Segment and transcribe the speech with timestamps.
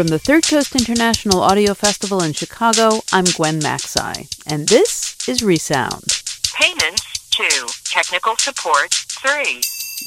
[0.00, 5.42] From the Third Coast International Audio Festival in Chicago, I'm Gwen Macsai, and this is
[5.42, 6.22] Resound.
[6.54, 7.44] Payments, 2.
[7.84, 9.60] Technical support, 3.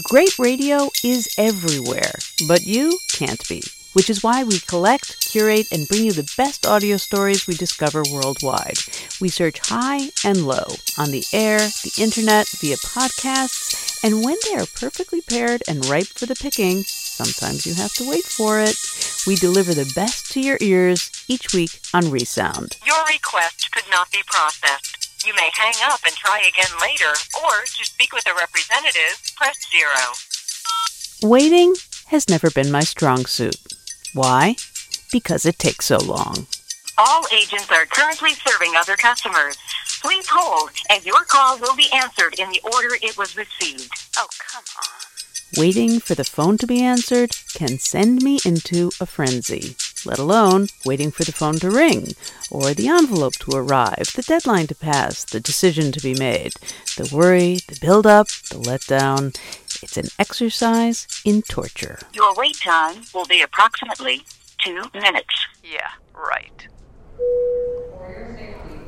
[0.06, 2.14] Great radio is everywhere,
[2.48, 3.62] but you can't be,
[3.94, 8.02] which is why we collect, curate, and bring you the best audio stories we discover
[8.12, 8.80] worldwide.
[9.22, 10.66] We search high and low,
[10.98, 16.08] on the air, the internet, via podcasts, and when they are perfectly paired and ripe
[16.08, 16.84] for the picking,
[17.24, 18.76] sometimes you have to wait for it.
[19.26, 22.78] We deliver the best to your ears each week on Resound.
[22.86, 25.26] Your request could not be processed.
[25.26, 29.58] You may hang up and try again later, or to speak with a representative, press
[31.22, 31.30] 0.
[31.32, 31.76] Waiting
[32.08, 33.56] has never been my strong suit.
[34.14, 34.56] Why?
[35.12, 36.48] Because it takes so long.
[36.98, 39.58] All agents are currently serving other customers.
[40.02, 43.90] Please hold, and your call will be answered in the order it was received.
[44.18, 45.13] Oh, come on.
[45.56, 50.68] Waiting for the phone to be answered can send me into a frenzy, let alone
[50.84, 52.08] waiting for the phone to ring,
[52.50, 56.54] or the envelope to arrive, the deadline to pass, the decision to be made,
[56.98, 59.36] the worry, the build up, the letdown.
[59.84, 62.00] It's an exercise in torture.
[62.14, 64.24] Your wait time will be approximately
[64.66, 65.36] 2 minutes.
[65.64, 66.68] Yeah, right.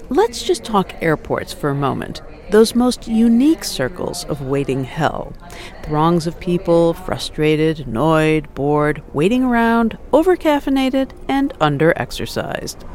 [0.10, 2.22] Let's just talk airports for a moment.
[2.52, 5.34] Those most unique circles of waiting hell.
[5.84, 12.88] Throngs of people, frustrated, annoyed, bored, waiting around, overcaffeinated, and underexercised.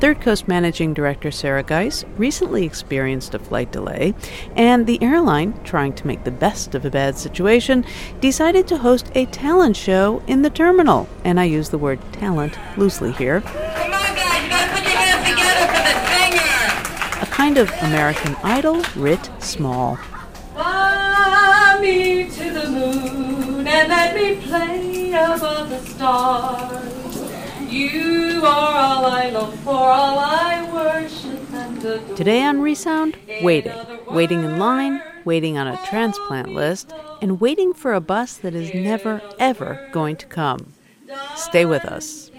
[0.00, 4.12] Third Coast Managing Director Sarah Geiss recently experienced a flight delay,
[4.56, 7.84] and the airline, trying to make the best of a bad situation,
[8.20, 11.08] decided to host a talent show in the terminal.
[11.24, 13.40] And I use the word talent loosely here.
[13.40, 17.22] Come on, guys, you gotta put your hands together for the singer.
[17.22, 19.96] A kind of American Idol writ small.
[20.54, 27.70] Fly me to the moon and let me play above the stars.
[27.70, 32.16] You are all I long for, all I worship and adore.
[32.16, 33.74] Today on Resound, waiting.
[34.10, 38.72] Waiting in line, waiting on a transplant list, and waiting for a bus that is
[38.72, 40.72] never, ever going to come.
[41.34, 42.30] Stay with us.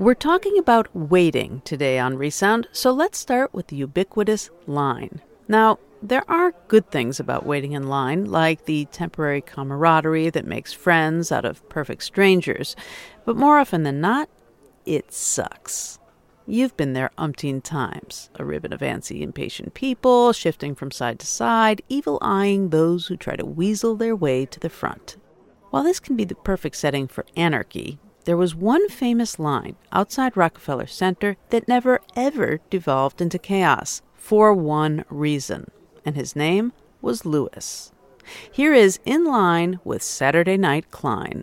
[0.00, 5.20] We're talking about waiting today on Resound, so let's start with the ubiquitous line.
[5.48, 10.72] Now, there are good things about waiting in line, like the temporary camaraderie that makes
[10.72, 12.76] friends out of perfect strangers,
[13.24, 14.28] but more often than not,
[14.86, 15.98] it sucks.
[16.46, 18.30] You've been there umpteen times.
[18.36, 23.16] A ribbon of antsy, impatient people, shifting from side to side, evil eyeing those who
[23.16, 25.16] try to weasel their way to the front.
[25.70, 27.98] While this can be the perfect setting for anarchy,
[28.28, 34.52] there was one famous line outside Rockefeller Center that never ever devolved into chaos for
[34.52, 35.70] one reason,
[36.04, 37.90] and his name was Lewis.
[38.52, 41.42] Here is In Line with Saturday Night Klein.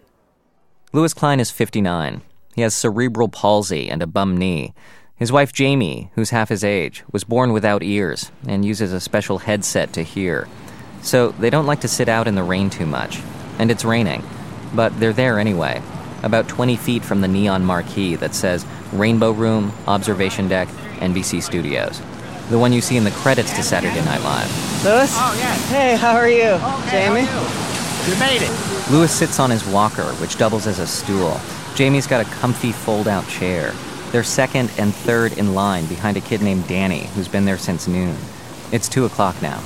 [0.94, 2.22] Lewis Klein is 59.
[2.53, 4.75] He has cerebral palsy and a bum knee.
[5.15, 9.39] His wife Jamie, who's half his age, was born without ears and uses a special
[9.39, 10.48] headset to hear.
[11.01, 13.21] So they don't like to sit out in the rain too much.
[13.57, 14.24] And it's raining.
[14.75, 15.81] But they're there anyway,
[16.23, 20.67] about 20 feet from the neon marquee that says Rainbow Room, Observation Deck,
[21.00, 22.01] NBC Studios.
[22.50, 24.85] The one you see in the credits to Saturday Night Live.
[24.85, 25.12] Lewis?
[25.15, 25.56] Oh, yeah.
[25.67, 26.57] Hey, how are you?
[26.62, 27.21] Oh, Jamie?
[27.21, 28.91] You you made it.
[28.91, 31.39] Lewis sits on his walker, which doubles as a stool.
[31.73, 33.73] Jamie's got a comfy fold out chair.
[34.11, 37.88] They're second and third in line behind a kid named Danny, who's been there since
[37.88, 38.15] noon.
[38.71, 39.59] It's 2 o'clock now.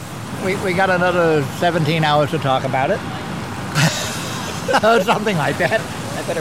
[0.45, 2.99] We, we got another 17 hours to talk about it.
[5.03, 5.81] Something like that.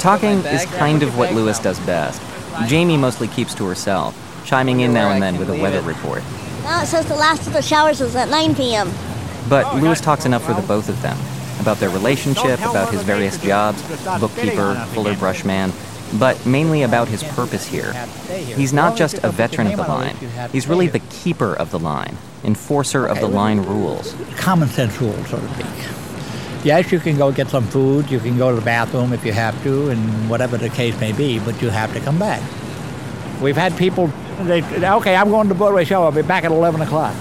[0.00, 2.20] Talking is kind of what Lewis does best.
[2.66, 6.22] Jamie mostly keeps to herself, chiming in now and then with a weather report.
[6.62, 8.90] Now it says the last of the showers is at 9 p.m.
[9.48, 11.16] But Lewis talks enough for the both of them
[11.60, 13.82] about their relationship, about his various jobs
[14.20, 15.72] bookkeeper, fuller brushman
[16.18, 17.92] but mainly about his purpose here.
[18.56, 20.16] He's not just a veteran of the line,
[20.52, 24.14] he's really the keeper of the line, enforcer of the line rules.
[24.36, 25.66] Common sense rules, so to speak.
[26.64, 29.32] Yes, you can go get some food, you can go to the bathroom if you
[29.32, 32.42] have to, and whatever the case may be, but you have to come back.
[33.40, 34.08] We've had people,
[34.42, 37.14] they, okay, I'm going to the Broadway show, I'll be back at 11 o'clock.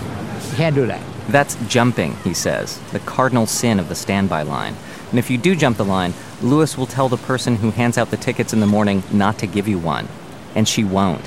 [0.49, 1.01] You can't do that.
[1.29, 4.75] That's jumping, he says, the cardinal sin of the standby line.
[5.09, 8.11] And if you do jump the line, Lewis will tell the person who hands out
[8.11, 10.07] the tickets in the morning not to give you one.
[10.55, 11.23] And she won't.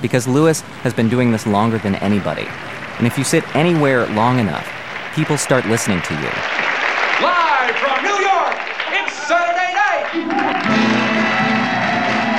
[0.00, 2.46] Because Lewis has been doing this longer than anybody.
[2.98, 4.68] And if you sit anywhere long enough,
[5.14, 6.30] people start listening to you.
[7.20, 8.56] Live from New York,
[8.90, 9.92] it's Saturday night!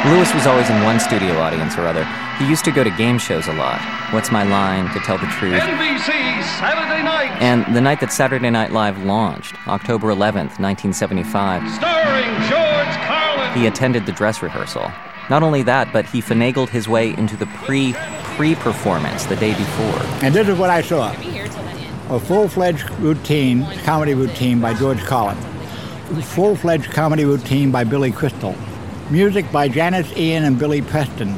[0.06, 2.06] Lewis was always in one studio audience or other.
[2.38, 3.82] He used to go to game shows a lot.
[4.14, 5.60] What's My Line, To Tell the Truth.
[5.60, 7.32] NBC Saturday night!
[7.42, 13.58] And the night that Saturday Night Live launched, October 11th, 1975, Starring George Carlin!
[13.58, 14.92] he attended the dress rehearsal.
[15.32, 17.94] Not only that, but he finagled his way into the pre
[18.36, 20.02] pre performance the day before.
[20.22, 21.12] And this is what I saw
[22.10, 25.38] a full fledged routine, comedy routine by George Carlin,
[26.22, 28.56] full fledged comedy routine by Billy Crystal,
[29.10, 31.30] music by Janis Ian and Billy Preston,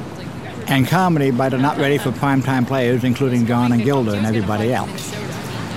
[0.68, 4.74] and comedy by the not ready for primetime players, including John and Gilda and everybody
[4.74, 5.16] else.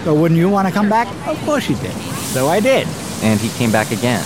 [0.04, 1.06] So wouldn't you want to come back?
[1.28, 1.92] Of course you did.
[2.32, 2.86] So I did.
[3.22, 4.24] And he came back again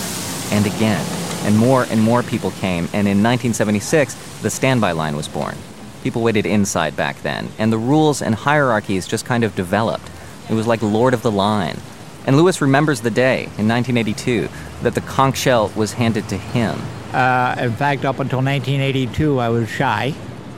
[0.51, 1.05] and again.
[1.45, 5.55] And more and more people came, and in 1976, the standby line was born.
[6.01, 10.09] People waited inside back then, and the rules and hierarchies just kind of developed.
[10.49, 11.77] It was like Lord of the Line.
[12.25, 14.47] And Lewis remembers the day, in 1982,
[14.81, 16.79] that the conch shell was handed to him.
[17.13, 20.13] Uh, in fact, up until 1982, I was shy.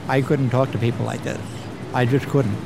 [0.08, 1.40] I couldn't talk to people like this.
[1.92, 2.56] I just couldn't.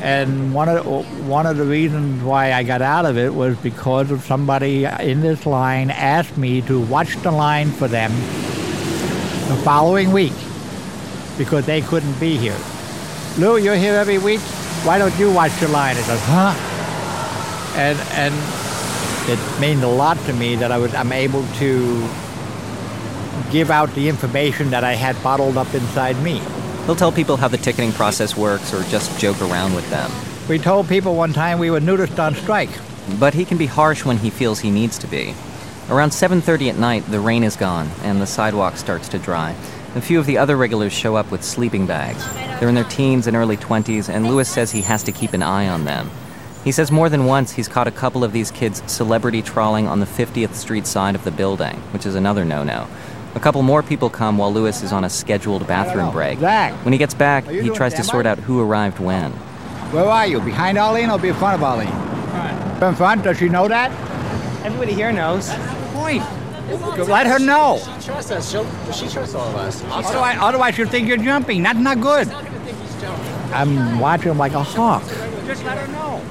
[0.00, 0.86] And one of
[1.26, 5.22] one of the reasons why I got out of it was because of somebody in
[5.22, 8.12] this line asked me to watch the line for them
[9.48, 10.34] the following week
[11.38, 12.58] because they couldn't be here.
[13.38, 14.40] Lou, you're here every week.
[14.84, 15.96] Why don't you watch the line?
[15.96, 16.73] It goes, huh?
[17.76, 18.34] And and
[19.30, 22.08] it means a lot to me that I was I'm able to
[23.50, 26.40] give out the information that I had bottled up inside me.
[26.86, 30.10] He'll tell people how the ticketing process works or just joke around with them.
[30.48, 32.70] We told people one time we were nudists on strike.
[33.18, 35.34] But he can be harsh when he feels he needs to be.
[35.90, 39.54] Around 7:30 at night, the rain is gone and the sidewalk starts to dry.
[39.94, 42.24] A few of the other regulars show up with sleeping bags.
[42.58, 45.42] They're in their teens and early 20s, and Lewis says he has to keep an
[45.42, 46.10] eye on them.
[46.64, 50.00] He says more than once he's caught a couple of these kids celebrity trawling on
[50.00, 52.88] the 50th Street side of the building, which is another no no.
[53.34, 56.38] A couple more people come while Lewis is on a scheduled bathroom break.
[56.38, 56.72] Zach.
[56.84, 58.12] When he gets back, he tries to standby?
[58.12, 59.32] sort out who arrived when.
[59.92, 60.40] Where are you?
[60.40, 61.88] Behind Arlene or be in front of Arlene?
[62.82, 63.24] In front.
[63.24, 63.90] Does she know that?
[64.64, 65.52] Everybody here knows.
[65.92, 66.22] Point.
[67.08, 67.78] Let her know.
[68.00, 68.50] She trusts us.
[68.50, 69.82] She'll, she trusts all of us.
[69.90, 71.62] Otherwise, otherwise you'll think you're jumping.
[71.62, 72.28] That's not good.
[73.52, 75.02] I'm watching him like a hawk.
[75.46, 76.22] Just let her know.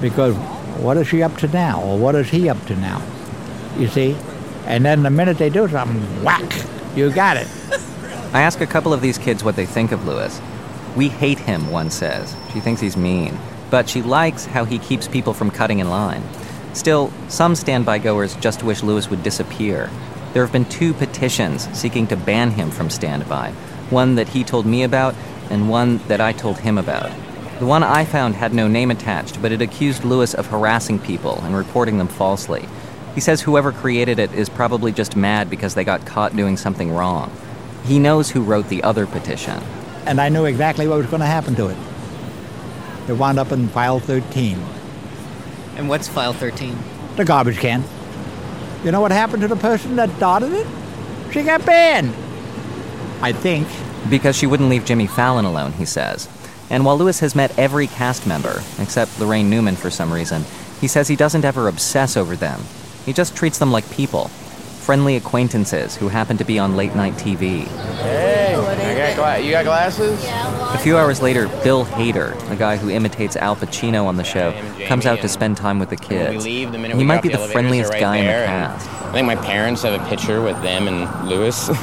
[0.00, 0.34] Because
[0.78, 1.82] what is she up to now?
[1.82, 3.02] Or what is he up to now?
[3.76, 4.16] You see?
[4.66, 6.64] And then the minute they do something, whack,
[6.94, 7.48] you got it.
[8.32, 10.40] I ask a couple of these kids what they think of Lewis.
[10.96, 12.34] We hate him, one says.
[12.52, 13.38] She thinks he's mean.
[13.70, 16.22] But she likes how he keeps people from cutting in line.
[16.72, 19.90] Still, some standby goers just wish Lewis would disappear.
[20.32, 23.52] There have been two petitions seeking to ban him from standby
[23.90, 25.14] one that he told me about,
[25.50, 27.10] and one that I told him about.
[27.60, 31.38] The one I found had no name attached, but it accused Lewis of harassing people
[31.42, 32.66] and reporting them falsely.
[33.14, 36.90] He says whoever created it is probably just mad because they got caught doing something
[36.90, 37.30] wrong.
[37.84, 39.62] He knows who wrote the other petition.
[40.06, 41.76] And I knew exactly what was going to happen to it.
[43.08, 44.58] It wound up in file 13,
[45.76, 46.76] And what's file 13?
[47.16, 47.84] the garbage can.
[48.84, 50.66] You know what happened to the person that started it?
[51.30, 52.14] She got banned.
[53.20, 53.68] I think.
[54.08, 56.26] Because she wouldn't leave Jimmy Fallon alone, he says.
[56.70, 60.44] And while Lewis has met every cast member, except Laraine Newman for some reason,
[60.80, 62.60] he says he doesn't ever obsess over them.
[63.04, 67.14] He just treats them like people, friendly acquaintances who happen to be on late night
[67.14, 67.64] TV.
[67.98, 68.40] Hey,
[69.16, 70.22] got gla- you got glasses?
[70.74, 74.52] A few hours later, Bill Hader, the guy who imitates Al Pacino on the show,
[74.86, 76.44] comes out to spend time with the kids.
[76.44, 78.88] leave, the minute he might be the friendliest guy in the cast.
[79.10, 81.68] I think my parents have a picture with them and Lewis.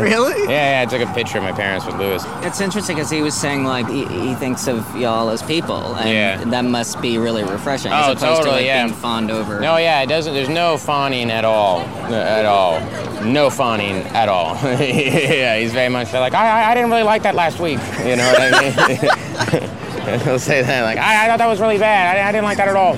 [0.00, 0.44] Really?
[0.44, 0.86] Yeah, yeah.
[0.86, 2.22] I took a picture of my parents with Lewis.
[2.42, 6.08] It's interesting because he was saying like he, he thinks of y'all as people, and
[6.08, 6.44] Yeah.
[6.50, 7.90] that must be really refreshing.
[7.92, 8.84] Oh, as opposed to like yeah.
[8.84, 9.58] being fawned over.
[9.58, 10.32] No, yeah, it doesn't.
[10.32, 11.80] There's no fawning at all,
[12.12, 12.80] at all.
[13.24, 14.54] No fawning at all.
[14.64, 17.80] yeah, he's very much like I, I, I didn't really like that last week.
[18.04, 20.20] You know what I mean?
[20.24, 22.16] He'll say that like I, I thought that was really bad.
[22.16, 22.94] I, I didn't like that at all.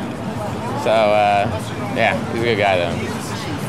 [0.83, 1.49] So uh,
[1.97, 3.12] yeah, he's a good guy though.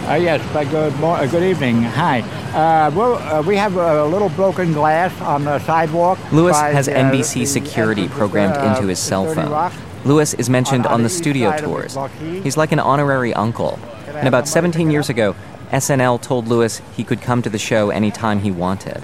[0.07, 1.81] Uh, yes, but good, mor- uh, good evening.
[1.81, 2.19] Hi.
[2.51, 6.19] Uh, we're, uh, we have a little broken glass on the sidewalk.
[6.33, 9.49] Lewis by, has NBC security programmed uh, into his cell phone.
[9.49, 9.71] Rock.
[10.03, 12.43] Lewis is mentioned On- on, the the studio side of the tours.
[12.43, 13.79] He's like an honorary uncle.
[14.07, 15.35] And about 17 years ago,
[15.71, 19.01] SNL told Lewis he could come to the show anytime he wanted.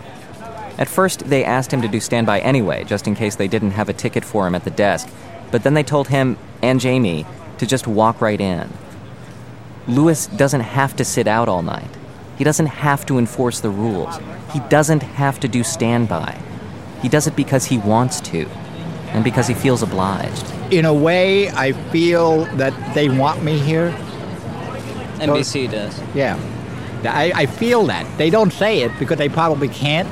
[0.77, 3.88] At first, they asked him to do standby anyway, just in case they didn't have
[3.88, 5.10] a ticket for him at the desk.
[5.50, 7.25] But then they told him and Jamie
[7.58, 8.70] to just walk right in.
[9.89, 11.89] Lewis doesn't have to sit out all night.
[12.38, 14.15] He doesn't have to enforce the rules.
[14.53, 16.39] He doesn't have to do standby.
[17.01, 18.46] He does it because he wants to,
[19.13, 20.46] and because he feels obliged.
[20.72, 23.89] In a way, I feel that they want me here.
[25.17, 26.00] NBC does.
[26.13, 26.39] Yeah.
[27.03, 28.05] I, I feel that.
[28.17, 30.08] They don't say it because they probably can't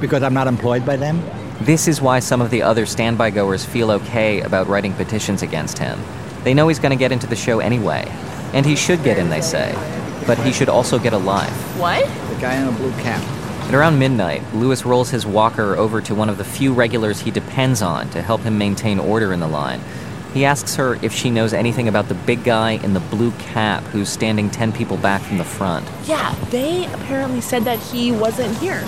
[0.00, 1.22] because I'm not employed by them.
[1.60, 5.78] This is why some of the other standby goers feel okay about writing petitions against
[5.78, 6.00] him.
[6.44, 8.10] They know he's going to get into the show anyway.
[8.52, 9.74] And he should get in, they say.
[10.26, 11.52] But he should also get alive.
[11.78, 12.06] What?
[12.34, 13.22] The guy in a blue cap.
[13.68, 17.30] At around midnight, Lewis rolls his walker over to one of the few regulars he
[17.30, 19.80] depends on to help him maintain order in the line.
[20.34, 23.82] He asks her if she knows anything about the big guy in the blue cap
[23.84, 25.86] who's standing 10 people back from the front.
[26.06, 28.80] Yeah, they apparently said that he wasn't here.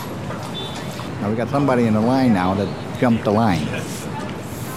[1.20, 3.66] Now we got somebody in the line now that jumped the line.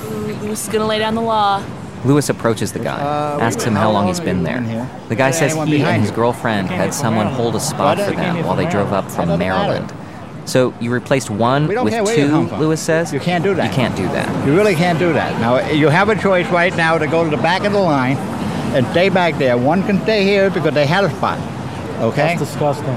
[0.06, 1.64] Ooh, Lewis is gonna lay down the law.
[2.06, 4.62] Lewis approaches the guy, Uh, asks him how long he's been there.
[5.10, 8.56] The guy says he and his girlfriend had someone hold a spot for them while
[8.56, 9.64] they drove up from That doesn't matter.
[9.68, 9.94] Maryland.
[10.46, 12.56] So you replaced one with care where you two.
[12.56, 13.12] Lewis says?
[13.12, 13.66] You can't do that.
[13.70, 14.48] You can't do that.
[14.48, 15.40] You really can't do that.
[15.42, 18.16] Now, you have a choice right now to go to the back of the line
[18.74, 19.58] and stay back there.
[19.58, 21.38] One can stay here because they had a spot.
[22.00, 22.36] Okay?
[22.38, 22.96] That's disgusting.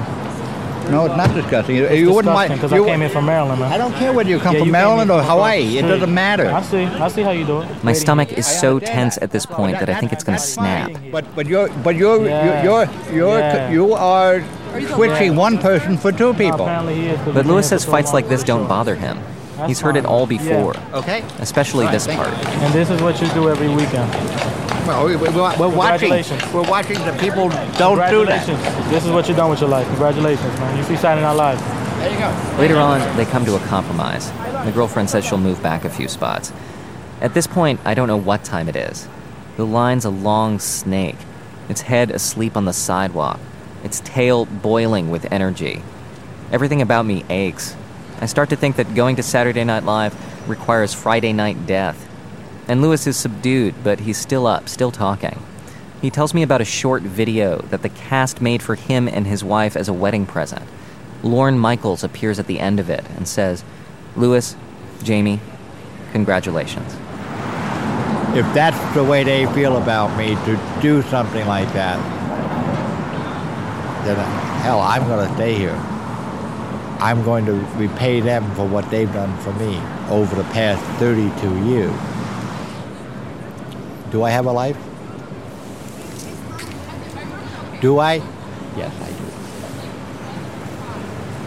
[0.90, 1.76] No, it's not disgusting.
[1.76, 2.52] You, It's you wouldn't disgusting mind.
[2.60, 3.72] because I you- came here from Maryland, man.
[3.72, 5.78] I don't care whether you come Yeah, from you Maryland or from Hawaii.
[5.78, 6.50] It the doesn't matter.
[6.50, 6.84] I see.
[6.84, 7.68] I see how you do it.
[7.84, 10.90] My stomach is so tense at this point that I think it's going to snap.
[11.12, 12.62] But but you're but you're Yeah.
[12.64, 13.70] you're you're Yeah.
[13.70, 14.42] you are
[14.94, 16.62] switching one person for two people.
[16.66, 17.18] Apparently he is.
[17.20, 19.18] 'cause But Lewis says so fights like this don't bother him.
[19.56, 20.12] That's He's heard it fine.
[20.12, 20.38] all Yeah.
[20.38, 21.22] before, Okay.
[21.40, 22.32] especially Right, this thank part.
[22.64, 24.08] And this is what you do every weekend.
[24.90, 26.10] Well, we, we, we're watching.
[26.52, 28.44] We're watching the people don't do that.
[28.90, 29.86] This is what you've done with your life.
[29.86, 30.76] Congratulations, man.
[30.76, 31.60] You see Saturday Night Live.
[32.00, 32.58] There you go.
[32.58, 34.32] Later on, they come to a compromise.
[34.64, 36.52] The girlfriend says she'll move back a few spots.
[37.20, 39.06] At this point, I don't know what time it is.
[39.56, 41.18] The line's a long snake,
[41.68, 43.38] its head asleep on the sidewalk,
[43.84, 45.82] its tail boiling with energy.
[46.50, 47.76] Everything about me aches.
[48.20, 50.16] I start to think that going to Saturday Night Live
[50.48, 52.09] requires Friday night death.
[52.70, 55.42] And Lewis is subdued, but he's still up, still talking.
[56.00, 59.42] He tells me about a short video that the cast made for him and his
[59.42, 60.62] wife as a wedding present.
[61.24, 63.64] Lorne Michaels appears at the end of it and says,
[64.14, 64.54] Lewis,
[65.02, 65.40] Jamie,
[66.12, 66.94] congratulations.
[68.38, 71.98] If that's the way they feel about me to do something like that,
[74.04, 74.16] then
[74.62, 75.74] hell, I'm going to stay here.
[77.00, 79.76] I'm going to repay them for what they've done for me
[80.08, 82.09] over the past 32 years.
[84.10, 84.76] Do I have a life?
[87.80, 88.14] Do I?
[88.76, 89.08] Yes, I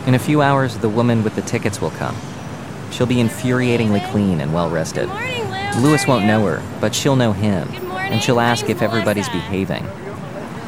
[0.04, 0.08] do.
[0.10, 2.16] In a few hours, the woman with the tickets will come.
[2.92, 5.10] She'll be infuriatingly clean and well rested.
[5.82, 9.86] Lewis won't know her, but she'll know him, and she'll ask if everybody's behaving.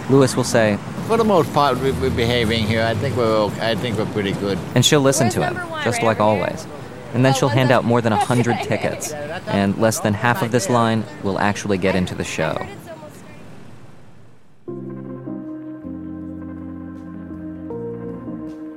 [0.09, 2.83] Lewis will say, For the most part, we- we're behaving here.
[2.83, 3.71] I think we're okay.
[3.71, 4.57] I think we're pretty good.
[4.73, 6.65] and she'll listen to him, just like always.
[7.15, 9.13] And then she'll hand out more than a hundred tickets,
[9.47, 12.57] and less than half of this line will actually get into the show.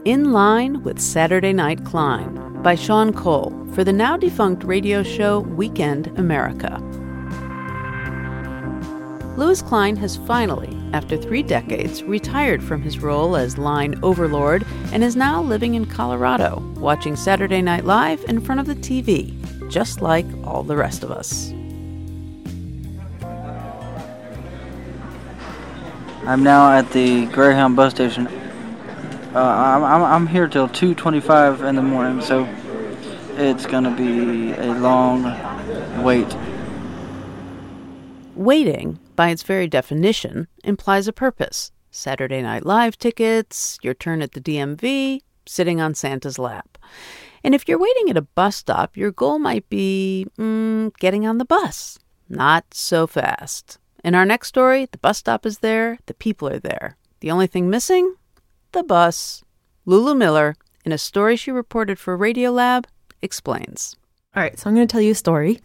[0.05, 5.41] In Line with Saturday Night Klein by Sean Cole for the now defunct radio show
[5.41, 6.81] Weekend America.
[9.39, 15.05] Lewis Klein has finally, after three decades, retired from his role as line overlord and
[15.05, 19.31] is now living in Colorado, watching Saturday Night Live in front of the TV,
[19.71, 21.51] just like all the rest of us.
[26.27, 28.27] I'm now at the Greyhound bus station.
[28.27, 32.45] Uh, I'm, I'm, I'm here till 2:25 in the morning, so
[33.37, 35.23] it's gonna be a long
[36.03, 36.37] wait.
[38.35, 41.73] Waiting, by its very definition, implies a purpose.
[41.91, 46.79] Saturday Night Live tickets, your turn at the DMV, sitting on Santa's lap.
[47.43, 51.39] And if you're waiting at a bus stop, your goal might be mm, getting on
[51.39, 51.99] the bus.
[52.29, 53.81] Not so fast.
[54.05, 56.97] In our next story, the bus stop is there, the people are there.
[57.19, 58.15] The only thing missing?
[58.71, 59.43] The bus.
[59.85, 62.85] Lulu Miller, in a story she reported for Radiolab,
[63.21, 63.97] explains.
[64.37, 65.59] All right, so I'm going to tell you a story.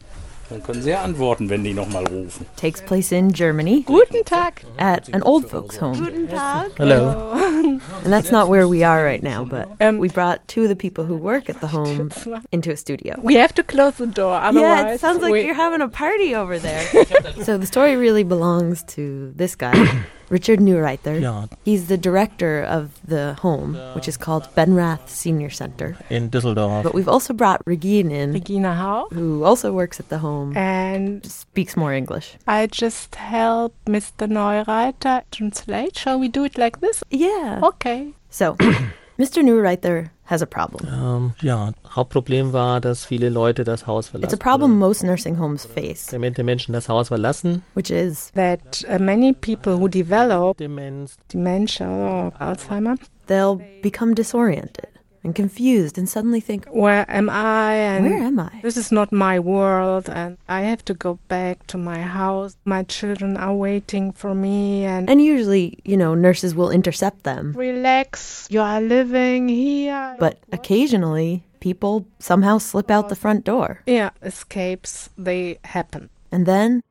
[0.53, 2.45] Dann können Sie ja antworten, wenn die nochmal rufen.
[2.57, 3.81] Takes place in Germany.
[3.87, 4.61] Guten Tag.
[4.77, 5.97] At an old folks' home.
[5.97, 6.69] Guten Tag.
[6.77, 7.31] Hello.
[7.33, 10.75] and that's not where we are right now, but um, we brought two of the
[10.75, 12.11] people who work at the home
[12.51, 13.19] into a studio.
[13.23, 14.61] We have to close the door, otherwise.
[14.61, 16.85] Yeah, it sounds like we- you're having a party over there.
[17.43, 19.73] so the story really belongs to this guy,
[20.29, 21.19] Richard Neureither.
[21.21, 21.45] Ja.
[21.65, 25.97] He's the director of the home, which is called Benrath Senior Center.
[26.09, 26.83] in Düsseldorf.
[26.83, 29.07] But we've also brought Regine in, Regina Hau.
[29.13, 32.37] who also works at the home, And speaks more English.
[32.47, 34.27] I just help Mr.
[34.27, 35.97] Neureither translate.
[35.97, 37.03] Shall we do it like this?
[37.11, 37.59] Yeah.
[37.63, 38.13] Okay.
[38.29, 38.55] So,
[39.19, 39.43] Mr.
[39.43, 40.87] Neureither has a problem.
[40.91, 44.33] Ähm, ja, Hauptproblem war, dass viele Leute das Haus verlassen.
[44.33, 47.63] It's a problem most nursing homes face, Demente Menschen das Haus verlassen.
[47.75, 54.87] which is That uh, many people who develop Demenz, dementia or Alzheimer, they'll become disoriented
[55.23, 57.73] and confused and suddenly think, where am I?
[57.75, 58.59] And Where am I?
[58.61, 62.57] This is not my world, and I have to go back to my house.
[62.65, 67.53] My children are waiting for me, and and usually, you know, nurses will intercept them.
[67.55, 68.47] relax.
[68.49, 70.15] You are living here.
[70.19, 73.79] But occasionally, people somehow slip out the front door.
[73.85, 76.09] yeah, escapes they happen.
[76.31, 76.81] And then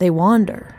[0.00, 0.74] they wander.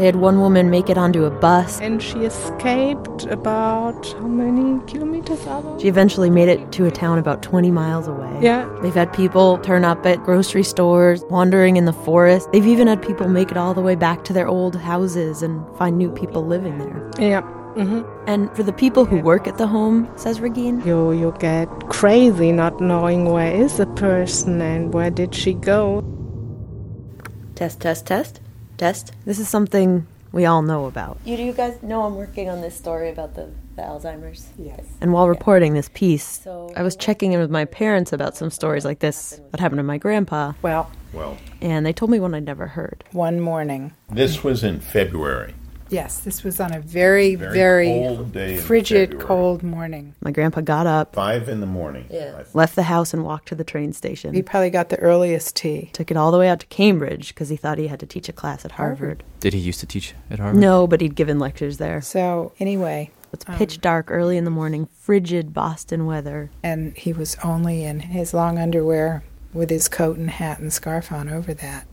[0.00, 1.78] They had one woman make it onto a bus.
[1.78, 5.82] And she escaped about how many kilometers are those?
[5.82, 8.38] She eventually made it to a town about 20 miles away.
[8.40, 8.66] Yeah.
[8.80, 12.50] They've had people turn up at grocery stores, wandering in the forest.
[12.50, 15.62] They've even had people make it all the way back to their old houses and
[15.76, 17.10] find new people living there.
[17.18, 17.42] Yeah.
[17.42, 21.68] hmm And for the people who work at the home, says Regine, You you get
[21.90, 26.02] crazy not knowing where is the person and where did she go.
[27.54, 28.40] test, test, test,
[28.80, 29.12] test.
[29.26, 31.18] This is something we all know about.
[31.24, 34.48] You, do you guys know I'm working on this story about the, the Alzheimer's?
[34.58, 34.80] Yes.
[35.00, 38.50] And while reporting this piece, So- I was checking in with my parents about some
[38.50, 40.52] stories like this that happened to my grandpa.
[40.62, 43.04] Well, Well, And they told me one I'd never heard.
[43.12, 43.92] one morning.
[44.08, 45.54] this was in February.
[45.90, 50.14] Yes, this was on a very, Very very, cold day frigid, cold morning.
[50.20, 52.06] My grandpa got up, Five in the morning.
[52.10, 52.42] Yeah.
[52.54, 54.32] left the house, and walked to the train station.
[54.32, 55.90] He probably got the earliest tea.
[55.92, 58.28] Took it all the way out to Cambridge because he thought he had to teach
[58.28, 59.22] a class at Harvard.
[59.26, 59.30] Oh.
[59.40, 60.60] Did he used to teach at Harvard?
[60.60, 62.00] No, but he'd given lectures there.
[62.00, 66.50] So, anyway, It's um, pitch dark early in the morning, frigid Boston weather.
[66.62, 71.10] and he was only in his long underwear with his coat and hat and scarf
[71.10, 71.86] on over that.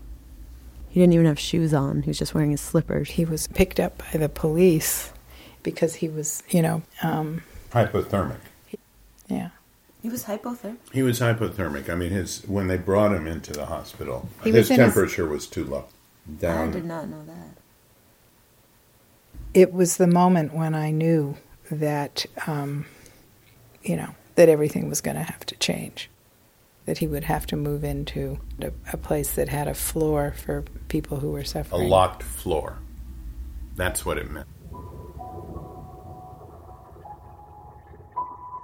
[0.98, 2.02] He didn't even have shoes on.
[2.02, 3.12] He was just wearing his slippers.
[3.12, 5.14] He was picked up by the police
[5.62, 8.40] because he was, you know, um, Hypothermic.
[9.28, 9.50] yeah.
[10.02, 10.78] He was hypothermic.
[10.92, 11.88] He was hypothermic.
[11.88, 14.92] I mean, his when they brought him into the hospital, He his was in his-
[14.96, 15.86] temperature was too low.
[16.40, 16.70] Down.
[16.70, 17.60] I did not know that.
[19.54, 21.38] It was the moment when I knew
[21.70, 22.88] that, um,
[23.84, 26.10] you know, that everything was going to have to change.
[26.88, 30.64] That he would have to move into a, a place that had a floor for
[30.88, 31.84] people who were suffering.
[31.84, 32.78] A locked floor.
[33.76, 34.48] That's what it meant.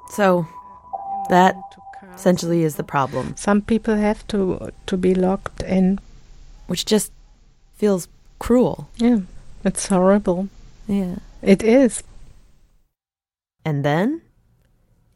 [0.09, 0.47] So,
[1.29, 1.55] that
[2.15, 5.99] essentially is the problem, Some people have to to be locked in.
[6.67, 7.12] which just
[7.75, 8.07] feels
[8.39, 8.88] cruel.
[8.97, 9.19] Yeah.
[9.65, 10.47] It's horrible.
[10.88, 11.15] Yeah.
[11.41, 12.03] It is.
[13.65, 14.21] And then,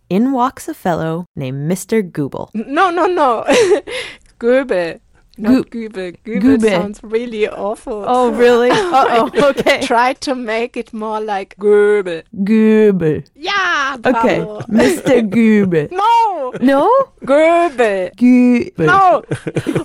[0.10, 2.02] in walks a fellow named Mr.
[2.10, 2.50] Gooble.
[2.54, 3.43] No, no, no.
[4.39, 5.00] Goebel.
[5.39, 6.13] Not Goebel.
[6.24, 6.70] Goebel Goebel.
[6.70, 8.04] sounds really awful.
[8.08, 8.72] Oh, really?
[8.72, 9.82] Uh-oh, okay.
[9.86, 12.24] Try to make it more like Goebel.
[12.43, 13.24] Gooble.
[13.36, 14.39] Yeah, Okay.
[14.67, 15.22] Mr.
[15.30, 15.91] Gooble.
[15.91, 16.54] No.
[16.60, 16.89] No?
[17.24, 18.10] Goebel.
[18.15, 18.86] Gooble.
[18.86, 19.24] No.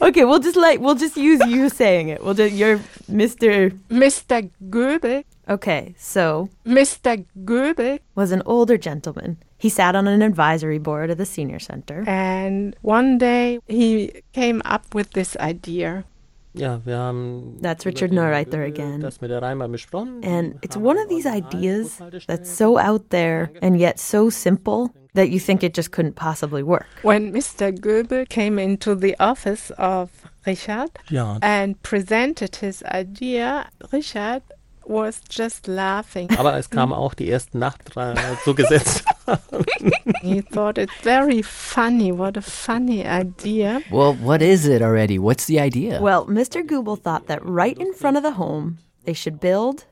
[0.08, 2.24] okay, we'll just like we'll just use you saying it.
[2.24, 2.78] We'll just you're
[3.10, 3.70] Mr.
[3.90, 4.48] Mr.
[4.70, 5.22] Goebel.
[5.48, 7.24] Okay, so Mr.
[7.44, 7.98] Goebel.
[8.14, 9.38] was an older gentleman.
[9.58, 12.04] He sat on an advisory board at the senior center.
[12.06, 16.04] And one day he came up with this idea.
[16.54, 19.00] Yeah, wir haben That's Richard Neureither again.
[19.00, 20.22] das mit der Rheinbahn besprochen.
[20.22, 25.30] And it's one of these ideas that's so out there and yet so simple that
[25.30, 26.86] you think it just couldn't possibly work.
[27.02, 27.72] When Mr.
[27.72, 30.10] Goebel came into the office of
[30.46, 31.38] Richard Ja.
[31.40, 34.42] and presented his idea, Richard
[34.86, 36.30] was just laughing.
[36.38, 39.04] Aber es kamen auch die ersten Nachtreihen zugesetzt.
[40.22, 42.12] he thought it very funny.
[42.12, 43.82] What a funny idea.
[43.90, 45.18] Well, what is it already?
[45.18, 46.00] What's the idea?
[46.00, 46.66] Well, Mr.
[46.66, 49.84] Google thought that right in front of the home, they should build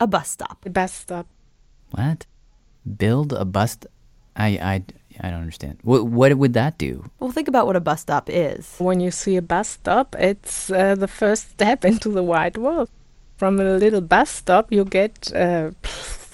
[0.00, 0.58] a bus stop.
[0.66, 1.26] A bus stop.
[1.90, 2.26] What?
[2.96, 3.78] Build a bus?
[4.36, 4.84] I I
[5.20, 5.78] I don't understand.
[5.82, 7.04] What what would that do?
[7.20, 8.74] Well, think about what a bus stop is.
[8.78, 12.90] When you see a bus stop, it's uh, the first step into the wide world.
[13.36, 15.72] From a little bus stop, you get uh,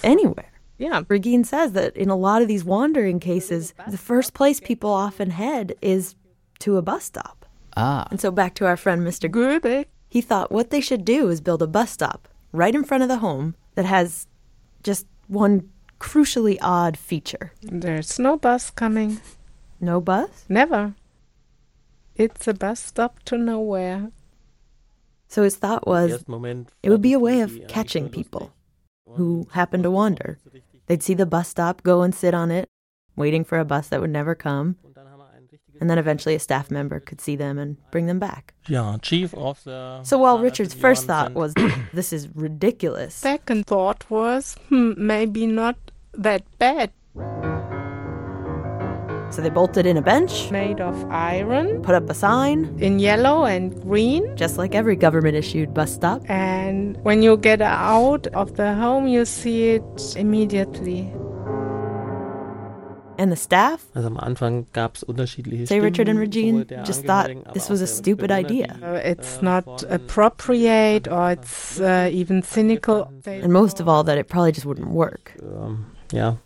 [0.03, 0.53] anywhere.
[0.79, 1.03] Yeah.
[1.09, 5.31] Regine says that in a lot of these wandering cases, the first place people often
[5.31, 6.15] head is
[6.61, 7.47] to a bus stop.
[7.77, 8.07] Ah.
[8.11, 9.31] And so back to our friend Mr.
[9.31, 13.03] Grubik, he thought what they should do is build a bus stop right in front
[13.03, 14.27] of the home that has
[14.83, 17.53] just one crucially odd feature.
[17.63, 19.21] There's no bus coming.
[19.81, 20.45] No bus?
[20.49, 20.95] Never.
[22.17, 24.11] It's a bus stop to nowhere.
[25.33, 26.23] So his thought was
[26.83, 28.53] it would be a way of catching people
[29.17, 30.39] who happen to wander.
[30.89, 32.69] They'd see the bus stop, go and sit on it,
[33.17, 34.77] waiting for a bus that would never come.
[35.81, 38.53] And then eventually a staff member could see them and bring them back.
[38.69, 40.03] Yeah, Chief of the.
[40.03, 41.55] So while Richard's first thought was,
[41.95, 45.77] this is ridiculous, Second thought was, hmm, maybe not
[46.13, 46.93] that bad.
[49.33, 53.45] So they bolted in a bench, Made of iron, put up a sign, in yellow
[53.45, 54.37] and green.
[54.37, 56.23] just like every government issued bus stop.
[56.29, 61.11] And when you get out of the home, you see it immediately.
[63.19, 67.31] And the staff, Also am Anfang gab es unterschiedliche say Richard and Regine, just thought
[67.55, 68.77] this was a stupid idea.
[68.83, 73.13] Uh, it's äh, not appropriate or it's uh, even cynical.
[73.27, 75.35] And most of all, that it probably just wouldn't work.
[75.41, 76.37] Ähm, ja.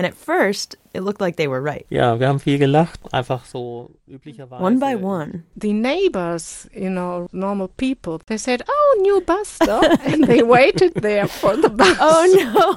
[0.00, 1.84] And at first, it looked like they were right.
[1.90, 4.62] ja, wir haben viel gelacht, einfach so üblicherweise.
[4.62, 9.84] One by one, The neighbors, you know, normal people, they said, "Oh, new bus stop,"
[10.06, 11.96] and they waited there for the bus.
[12.00, 12.24] Oh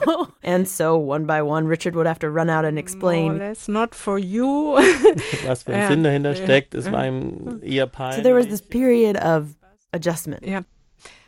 [0.05, 0.27] no!
[0.43, 3.37] and so one by one, Richard would have to run out and More or explain.
[3.39, 4.73] less not for you.
[5.47, 5.87] Was für ein Ja.
[5.87, 8.17] Sinn dahinter steckt, es war ihm eher peinlich.
[8.17, 9.55] So there was this period of
[9.93, 10.43] adjustment.
[10.45, 10.63] Yeah.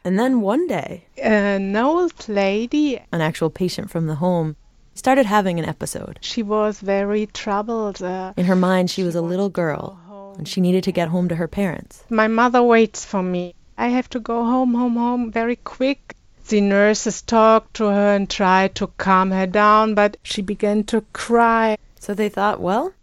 [0.04, 4.56] And then one day, An old lady, an actual patient from the home
[4.96, 6.18] started having an episode.
[6.22, 8.02] she was very troubled.
[8.02, 10.00] Uh, In her mind, she was a little girl,
[10.38, 12.04] and she needed to get home to her parents.
[12.10, 13.54] My mother waits for me.
[13.78, 16.16] I have to go home, home, home very quick.
[16.48, 21.02] The nurses talked to her and tried to calm her down, but she began to
[21.12, 21.78] cry.
[22.00, 22.94] So they thought, well,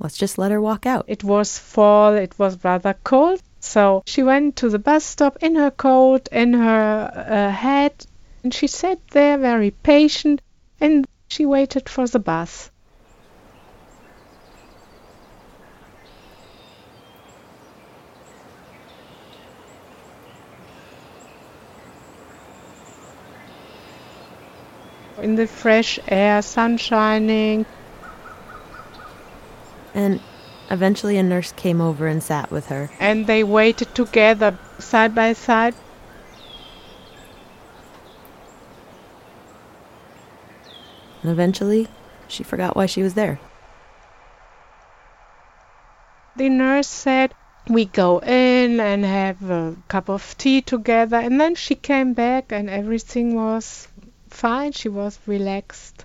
[0.00, 1.04] let's just let her walk out.
[1.08, 3.42] It was fall, it was rather cold.
[3.60, 8.06] So she went to the bus stop in her coat, in her uh, hat,
[8.42, 10.40] and she sat there very patient
[10.84, 12.70] and she waited for the bus.
[25.22, 27.64] In the fresh air, sun shining,
[29.94, 30.20] And
[30.70, 32.90] eventually, a nurse came over and sat with her.
[33.00, 35.74] and they waited together side by side.
[41.24, 41.88] And eventually,
[42.28, 43.40] she forgot why she was there.
[46.36, 47.32] The nurse said,
[47.66, 51.16] We go in and have a cup of tea together.
[51.16, 53.88] And then she came back and everything was
[54.28, 54.72] fine.
[54.72, 56.04] She was relaxed.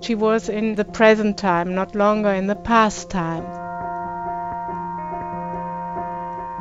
[0.00, 3.44] She was in the present time, not longer in the past time.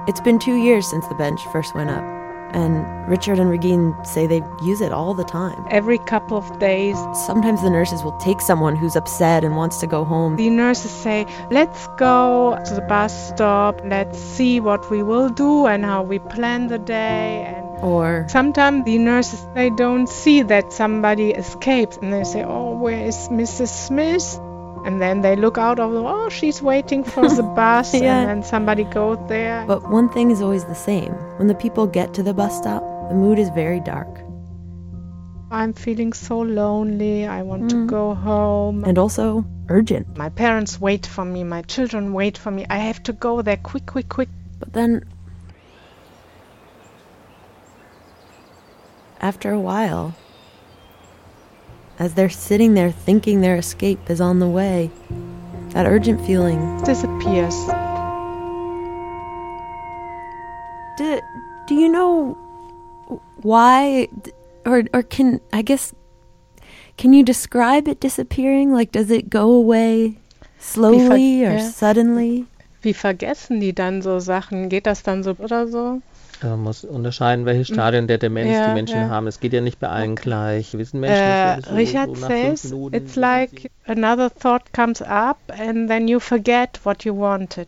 [0.08, 2.04] It's been two years since the bench first went up,
[2.53, 5.65] and Richard and Regine say they use it all the time.
[5.69, 9.87] Every couple of days, Sometimes the nurses will take someone who's upset and wants to
[9.87, 10.35] go home.
[10.35, 15.65] the nurses say, Let's go to the bus stop, let's see what we will do
[15.67, 17.45] and how we plan the day.
[17.55, 22.75] And Or Sometimes the nurses they don't see that somebody escapes and they say, "Oh,
[22.77, 23.69] where is Mrs.
[23.87, 24.39] Smith?"
[24.85, 28.19] And then they look out of the oh, she's waiting for the bus, Yeah.
[28.19, 29.63] and then somebody goes there.
[29.67, 31.13] But one thing is always the same.
[31.37, 34.07] When the people get to the bus stop, the mood is very dark.
[35.51, 37.27] I'm feeling so lonely.
[37.27, 37.87] I want to mm.
[37.87, 38.85] go home.
[38.85, 40.17] And also urgent.
[40.17, 41.43] my parents wait for me.
[41.43, 42.65] My children wait for me.
[42.69, 44.29] I have to go there quick, quick, quick.
[44.59, 45.03] But then,
[49.19, 50.15] after a while,
[52.01, 54.89] as they're sitting there thinking their escape is on the way,
[55.69, 57.53] that urgent feeling disappears.
[60.97, 61.21] Do,
[61.67, 62.33] do you know
[63.43, 64.07] why,
[64.65, 65.93] or or can I guess
[66.97, 68.73] can you describe it disappearing?
[68.73, 70.17] Like, does it go away
[70.57, 71.69] slowly or ja.
[71.69, 72.47] suddenly?
[72.81, 74.69] Wie vergessen die dann so Sachen?
[74.69, 76.01] Geht das dann so oder so?
[76.43, 79.10] Man muss unterscheiden, welche Stadien der Demenz Ja, die Menschen ja.
[79.10, 79.27] haben.
[79.27, 80.75] Es geht ja nicht bei allen gleich.
[80.77, 84.73] Wir sind Menschen, Uh, ist so, Richard so nach fünf says it's like another thought
[84.73, 87.67] comes up and then you forget what you wanted.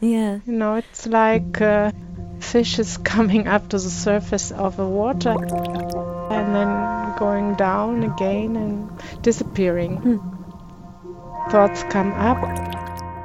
[0.00, 0.40] Yeah.
[0.46, 1.92] You know, it's like uh,
[2.40, 9.22] fishes coming up to the surface of the water and then going down again and
[9.22, 10.20] disappearing.
[11.50, 12.42] Thoughts come up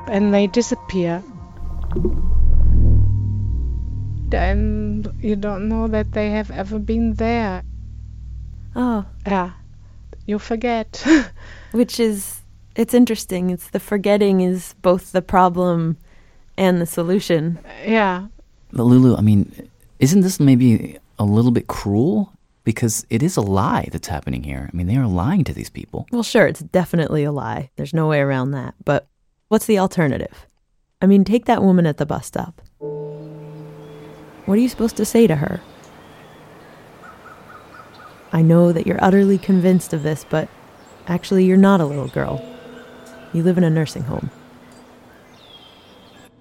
[0.07, 1.23] and they disappear.
[4.33, 7.63] And you don't know that they have ever been there.
[8.75, 9.05] Oh.
[9.25, 9.51] Yeah.
[10.25, 11.05] You forget.
[11.71, 12.41] Which is,
[12.75, 13.49] it's interesting.
[13.49, 15.97] It's the forgetting is both the problem
[16.57, 17.59] and the solution.
[17.85, 18.27] yeah.
[18.73, 22.33] But Lulu, I mean, isn't this maybe a little bit cruel?
[22.65, 24.69] Because it is a lie that's happening here.
[24.71, 26.05] I mean, they are lying to these people.
[26.11, 27.69] Well, sure, it's definitely a lie.
[27.77, 28.75] There's no way around that.
[28.83, 29.07] But
[29.47, 30.45] what's the alternative?
[31.01, 32.61] I mean, take that woman at the bus stop.
[34.47, 35.59] What are you supposed to say to her?
[38.31, 40.47] I know that you're utterly convinced of this, but
[41.05, 42.41] actually, you're not a little girl.
[43.33, 44.31] You live in a nursing home.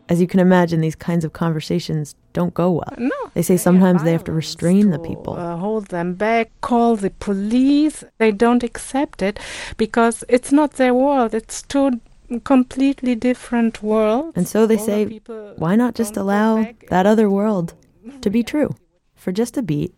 [0.09, 2.95] As you can imagine, these kinds of conversations don't go well.
[2.97, 3.11] No.
[3.35, 5.35] They say sometimes they have to restrain the people.
[5.35, 8.05] uh, hold them back, call the police.
[8.19, 9.41] They don't accept it
[9.77, 11.35] because it's not their world.
[11.35, 12.01] It's two
[12.45, 14.37] completely different worlds.
[14.37, 17.75] And so they All say, people why not just allow that other world
[18.21, 18.75] to be true
[19.15, 19.95] for just a beat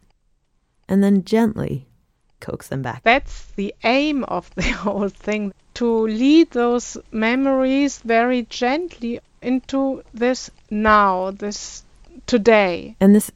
[0.89, 1.89] and then gently
[2.41, 3.03] coax them back?
[3.03, 10.51] That's the aim of the whole thing to lead those memories very gently into this
[10.71, 11.85] now, this
[12.27, 12.97] today.
[13.01, 13.31] And this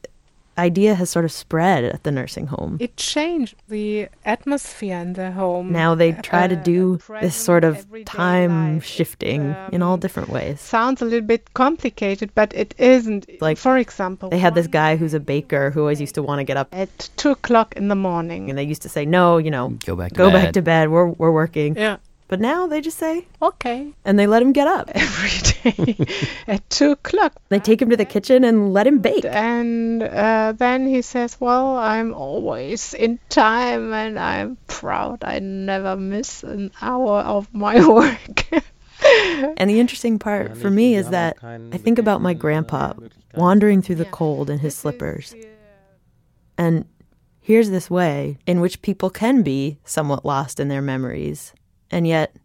[0.57, 2.77] idea has sort of spread at the nursing home.
[2.79, 5.71] It changed the atmosphere in the home.
[5.71, 10.61] Now they try to uh, do this sort of time shifting in all different ways.
[10.61, 13.27] Sounds a little bit complicated, but it isn't.
[13.41, 16.39] Like, for example, They had this guy who's a baker who always used to want
[16.39, 18.49] to get up at two o'clock in the morning.
[18.49, 20.43] and they used to say, No, you know, Go back to go bed.
[20.43, 20.89] back to bed.
[20.89, 21.75] We're we're working.
[21.75, 21.97] Yeah.
[22.33, 23.93] But now they just say Okay.
[24.05, 24.89] and they let him get up.
[24.95, 25.29] Every
[25.85, 25.95] day
[26.47, 27.33] at two o'clock.
[27.49, 29.23] They take him to the kitchen and let him bake.
[29.23, 35.23] And uh, then he says, Well, I'm always in time and I'm proud.
[35.23, 38.45] I never miss an hour of my work.
[39.59, 42.93] And the interesting part for me is that I think about my grandpa
[43.35, 45.35] wandering through the cold in his slippers.
[46.57, 46.85] And
[47.41, 51.53] here's this way in which people can be somewhat lost in their memories
[51.93, 52.35] and yet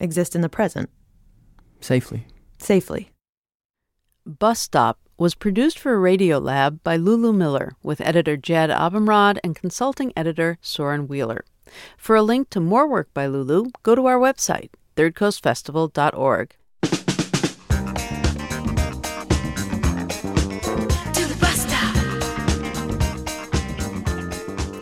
[0.00, 0.88] exist in the present
[1.80, 2.26] Safely.
[2.58, 3.10] safely.
[4.26, 10.12] Bus Stop was produced for Radiolab by Lulu Miller with editor Jad Abumrad and consulting
[10.16, 11.44] editor Soren Wheeler.
[11.98, 16.56] For a link to more work by Lulu, go to our website, thirdcoastfestival.org.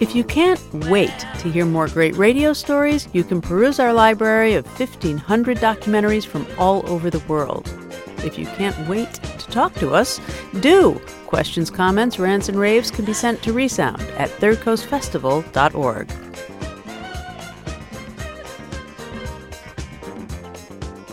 [0.01, 4.55] If you can't wait to hear more great radio stories, you can peruse our library
[4.55, 7.69] of 1,500 documentaries from all over the world.
[8.19, 10.21] If you can't wait to talk to us,
[10.61, 11.01] do!
[11.27, 16.09] Questions, comments, rants, and raves can be sent to Resound at thirdcoastfestival.org.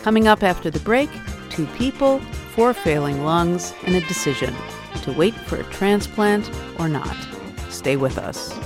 [0.02, 1.10] Coming up after the break,
[1.50, 2.20] two people,
[2.54, 4.54] four failing lungs, and a decision
[5.02, 7.16] to wait for a transplant or not.
[7.68, 8.65] Stay with us.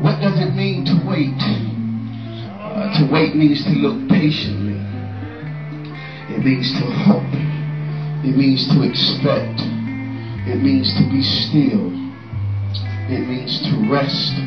[0.00, 1.36] What does it mean to wait?
[2.56, 4.80] Uh, to wait means to look patiently.
[6.32, 7.28] It means to hope.
[8.24, 9.60] It means to expect.
[10.48, 11.92] It means to be still.
[13.12, 14.40] It means to rest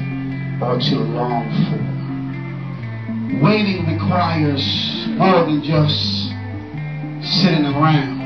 [0.58, 3.46] or to long for.
[3.46, 4.66] Waiting requires
[5.22, 6.34] more than just
[7.46, 8.26] sitting around.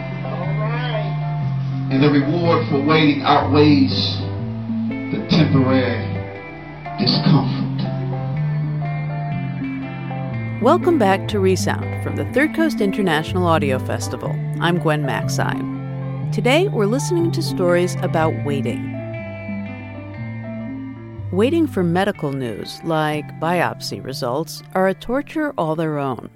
[1.91, 4.15] And the reward for waiting outweighs
[5.11, 6.16] the temporary
[6.97, 7.63] discomfort.
[10.61, 14.31] Welcome back to Resound from the Third Coast International Audio Festival.
[14.59, 16.33] I'm Gwen Macsai.
[16.33, 18.93] Today we're listening to stories about waiting.
[21.31, 26.31] Waiting for medical news, like biopsy results, are a torture all their own.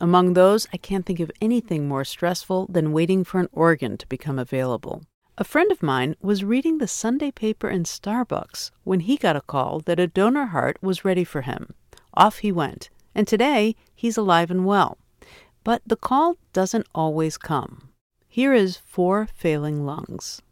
[0.00, 4.08] Among those, I can't think of anything more stressful than waiting for an organ to
[4.08, 5.02] become available.
[5.38, 9.40] A friend of mine was reading the Sunday paper in Starbucks when he got a
[9.40, 11.72] call that a donor heart was ready for him.
[12.12, 14.98] Off he went, and today he's alive and well.
[15.64, 17.88] But the call doesn't always come.
[18.28, 20.42] Here is Four Failing Lungs.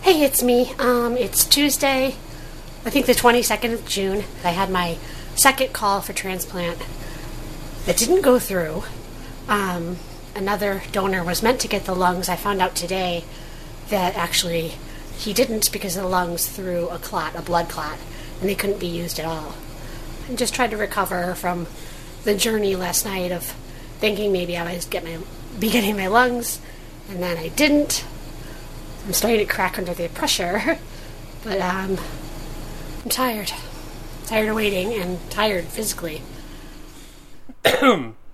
[0.00, 0.72] Hey, it's me.
[0.78, 2.14] Um, it's Tuesday,
[2.86, 4.24] I think the 22nd of June.
[4.44, 4.96] I had my
[5.34, 6.78] second call for transplant.
[7.86, 8.84] It didn't go through.
[9.46, 9.98] Um,
[10.36, 12.28] another donor was meant to get the lungs.
[12.28, 13.24] I found out today
[13.88, 14.74] that actually
[15.16, 17.98] he didn't because the lungs threw a clot, a blood clot,
[18.40, 19.54] and they couldn't be used at all.
[20.28, 21.66] I just tried to recover from
[22.24, 23.44] the journey last night of
[23.98, 25.18] thinking maybe I was get my
[25.58, 26.60] be getting my lungs,
[27.08, 28.04] and then I didn't.
[29.06, 30.78] I'm starting to crack under the pressure,
[31.44, 31.98] but um,
[33.02, 33.52] I'm tired.
[34.26, 36.22] Tired of waiting and tired physically.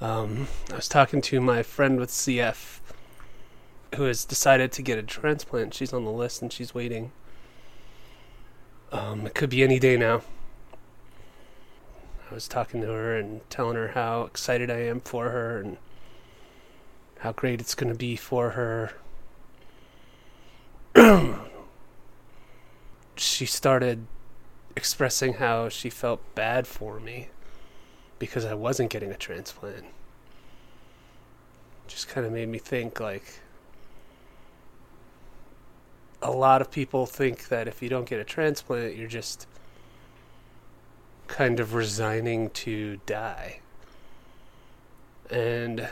[0.00, 2.80] um, I was talking to my friend with CF
[3.94, 5.74] who has decided to get a transplant.
[5.74, 7.12] She's on the list and she's waiting.
[8.92, 10.22] Um, it could be any day now.
[12.30, 15.78] I was talking to her and telling her how excited I am for her and
[17.20, 18.92] how great it's going to be for her.
[23.16, 24.06] she started
[24.76, 27.28] expressing how she felt bad for me
[28.18, 29.84] because I wasn't getting a transplant.
[31.86, 33.40] Just kind of made me think like
[36.20, 39.46] a lot of people think that if you don't get a transplant, you're just
[41.28, 43.60] kind of resigning to die.
[45.30, 45.88] And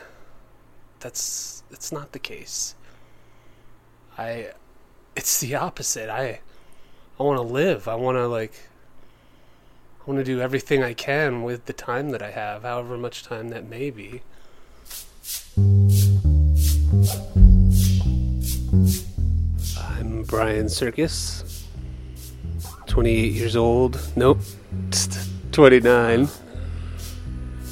[1.01, 2.75] that's that's not the case.
[4.19, 4.53] I
[5.15, 6.09] it's the opposite.
[6.09, 6.41] I
[7.19, 7.87] I want to live.
[7.87, 8.55] I want to like
[10.07, 13.25] I want to do everything I can with the time that I have, however much
[13.25, 14.23] time that may be.
[19.77, 21.67] I'm Brian Circus,
[22.87, 23.99] 28 years old.
[24.15, 24.39] Nope,
[25.51, 26.21] 29,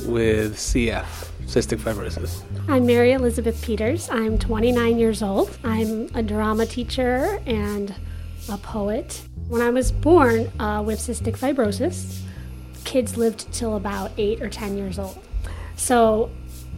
[0.07, 1.07] with CF,
[1.47, 2.43] cystic fibrosis.
[2.67, 4.11] I'm Mary Elizabeth Peters.
[4.11, 5.57] I'm 29 years old.
[5.63, 7.95] I'm a drama teacher and
[8.51, 9.23] a poet.
[9.47, 12.23] When I was born uh, with cystic fibrosis,
[12.95, 15.19] kids lived till about 8 or 10 years old.
[15.75, 16.31] So,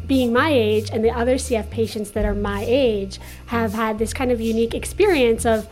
[0.07, 4.15] being my age and the other CF patients that are my age have had this
[4.15, 5.69] kind of unique experience of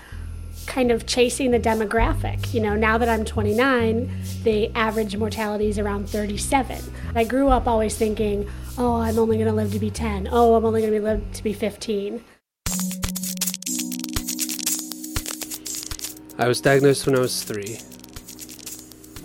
[0.67, 2.53] kind of chasing the demographic.
[2.53, 4.11] You know, now that I'm 29,
[4.43, 6.93] the average mortality is around 37.
[7.15, 10.29] I grew up always thinking, oh, I'm only going to live to be 10.
[10.31, 12.23] Oh, I'm only going to live to be 15.
[16.37, 17.79] I was diagnosed when I was three.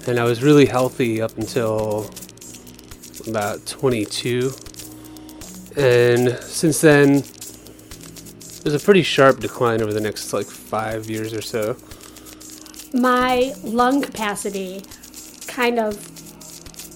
[0.07, 2.09] And I was really healthy up until
[3.27, 4.51] about 22.
[5.77, 7.23] And since then,
[8.63, 11.77] there's a pretty sharp decline over the next like five years or so.
[12.93, 14.83] My lung capacity
[15.47, 15.95] kind of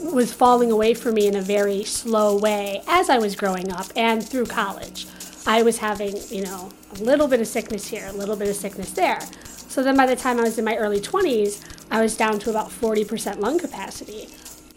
[0.03, 3.87] was falling away from me in a very slow way as I was growing up
[3.95, 5.07] and through college.
[5.45, 8.55] I was having, you know, a little bit of sickness here, a little bit of
[8.55, 9.19] sickness there.
[9.45, 12.49] So then by the time I was in my early 20s, I was down to
[12.49, 14.27] about 40% lung capacity.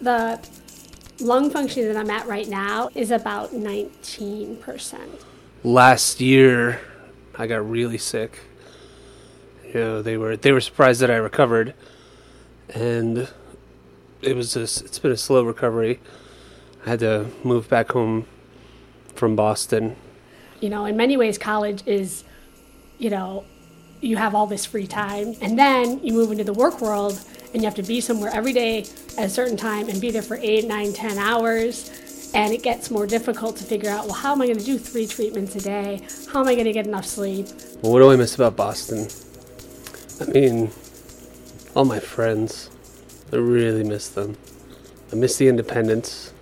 [0.00, 0.40] The
[1.20, 4.98] lung function that I'm at right now is about 19%.
[5.64, 6.80] Last year,
[7.34, 8.38] I got really sick.
[9.66, 11.74] You know, they were they were surprised that I recovered,
[12.70, 13.28] and
[14.22, 16.00] it was a, it's been a slow recovery.
[16.84, 18.26] I had to move back home
[19.14, 19.96] from Boston.
[20.60, 22.24] You know, in many ways, college is,
[22.98, 23.44] you know,
[24.00, 27.20] you have all this free time, and then you move into the work world
[27.52, 28.80] and you have to be somewhere every day
[29.16, 31.90] at a certain time and be there for eight, nine, ten hours.
[32.34, 34.78] And it gets more difficult to figure out, well, how am I going to do
[34.78, 36.06] three treatments a day?
[36.30, 37.46] How am I going to get enough sleep?
[37.80, 39.08] Well, what do I miss about Boston?
[40.20, 40.70] I mean,
[41.74, 42.68] all my friends.
[43.32, 44.36] I really miss them.
[45.12, 46.32] I miss the independence.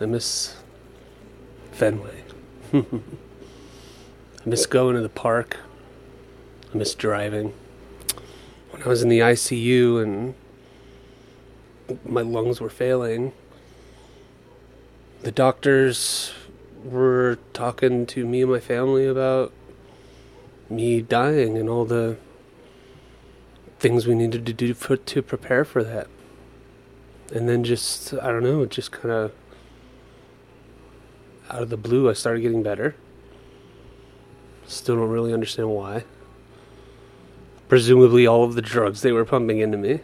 [0.00, 0.56] I miss
[1.72, 2.22] Fenway.
[2.72, 2.84] I
[4.46, 5.58] miss going to the park.
[6.78, 7.54] I miss driving.
[8.70, 10.34] When I was in the ICU and
[12.04, 13.32] my lungs were failing,
[15.22, 16.32] the doctors
[16.84, 19.52] were talking to me and my family about
[20.70, 22.16] me dying and all the
[23.80, 26.06] things we needed to do for, to prepare for that.
[27.34, 29.32] And then just, I don't know, it just kind of
[31.50, 32.94] out of the blue, I started getting better.
[34.68, 36.04] Still don't really understand why.
[37.68, 40.00] Presumably, all of the drugs they were pumping into me.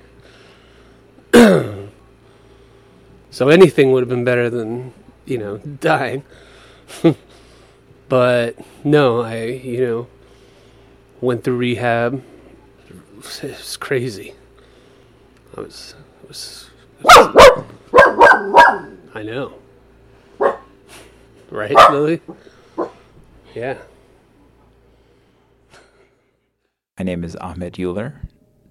[3.31, 4.93] so anything would have been better than,
[5.25, 6.25] you know, dying.
[8.09, 10.07] but no, I, you know,
[11.21, 12.23] went through rehab.
[12.89, 14.35] It was crazy.
[15.57, 17.65] I was, it was, it was
[19.15, 19.55] I know.
[21.51, 22.21] Right, Lily?
[23.55, 23.79] Yeah.
[26.97, 28.15] My name is Ahmet Uluer,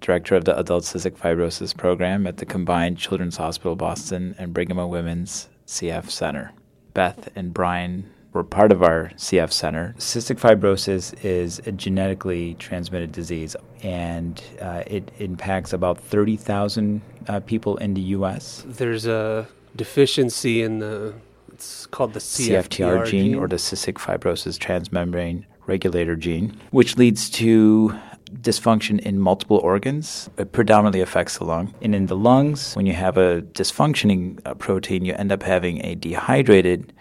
[0.00, 4.78] Director of the Adult Cystic Fibrosis Program at the Combined Children's Hospital Boston and Brigham
[4.78, 6.50] and Women's CF Center.
[6.94, 9.94] Beth and Brian were part of our CF Center.
[9.98, 17.76] Cystic fibrosis is a genetically transmitted disease, and uh, it impacts about 30,000 uh, people
[17.76, 18.64] in the U.S.
[18.66, 19.46] There's a
[19.76, 21.12] deficiency in the,
[21.52, 27.30] it's called the CFTR, CFTR gene, or the cystic fibrosis transmembrane regulator gene, which leads
[27.30, 27.98] to
[28.40, 30.28] dysfunction in multiple organs.
[30.38, 31.74] It predominantly affects the lung.
[31.82, 35.84] And in the lungs, when you have a dysfunctioning uh, protein, you end up having
[35.84, 36.92] a dehydrated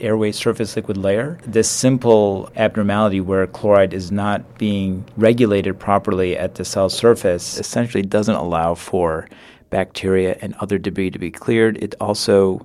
[0.00, 1.38] airway surface liquid layer.
[1.46, 8.02] This simple abnormality where chloride is not being regulated properly at the cell surface essentially
[8.02, 9.28] doesn't allow for
[9.68, 11.76] bacteria and other debris to be cleared.
[11.82, 12.64] It also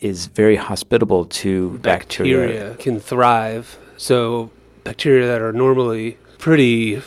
[0.00, 2.38] is very hospitable to bacteria.
[2.38, 3.78] bacteria can thrive.
[3.96, 4.50] So
[4.84, 7.02] bacteria that are normally pretty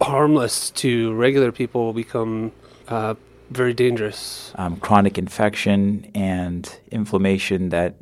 [0.00, 2.52] harmless to regular people will become
[2.88, 3.14] uh,
[3.50, 4.52] very dangerous.
[4.56, 7.94] Um, chronic infection and inflammation that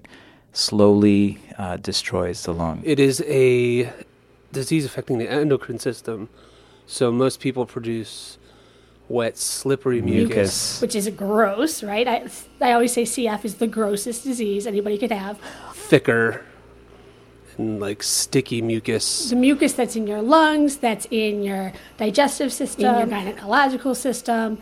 [0.52, 2.82] slowly uh, destroys the lung.
[2.84, 3.92] It is a
[4.52, 6.28] disease affecting the endocrine system.
[6.86, 8.38] So most people produce
[9.08, 10.80] wet, slippery mucus.
[10.80, 12.06] Which is gross, right?
[12.06, 12.28] I,
[12.60, 15.38] I always say CF is the grossest disease anybody could have.
[15.72, 16.44] thicker
[17.58, 19.30] and like sticky mucus.
[19.30, 24.58] The mucus that's in your lungs, that's in your digestive system, in your gynecological system,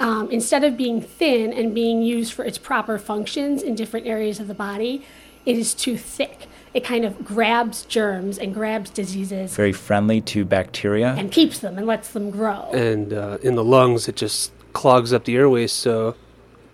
[0.00, 4.40] um, instead of being thin and being used for its proper functions in different areas
[4.40, 5.04] of the body,
[5.46, 6.48] it is too thick.
[6.74, 11.14] It kind of grabs germs and grabs diseases Very friendly to bacteria.
[11.18, 12.70] and keeps them and lets them grow.
[12.72, 15.70] And uh, in the lungs, it just clogs up the airways.
[15.70, 16.16] So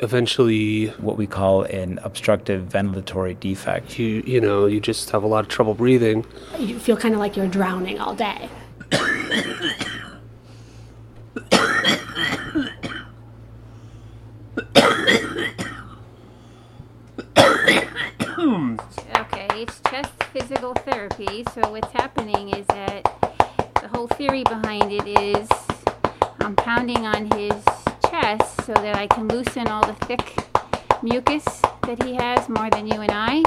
[0.00, 3.98] eventually, what we call an obstructive ventilatory defect.
[3.98, 6.24] You you know you just have a lot of trouble breathing.
[6.58, 8.48] You feel kind of like you're drowning all day.
[19.20, 21.44] Okay, it's just physical therapy.
[21.54, 23.02] So what's happening is that
[23.80, 25.48] the whole theory behind it is
[26.40, 27.54] I'm pounding on his
[28.10, 30.34] chest so that I can loosen all the thick
[31.02, 33.42] mucus that he has more than you and I,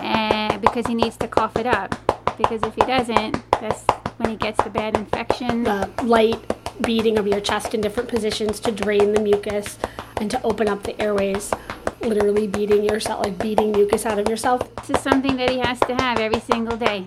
[0.00, 1.94] and because he needs to cough it up.
[2.36, 3.84] Because if he doesn't, that's
[4.16, 5.64] when he gets the bad infection.
[5.64, 6.38] The light
[6.82, 9.78] beating of your chest in different positions to drain the mucus
[10.16, 11.52] and to open up the airways.
[12.00, 14.74] Literally beating yourself, like beating mucus out of yourself.
[14.76, 17.04] This is something that he has to have every single day.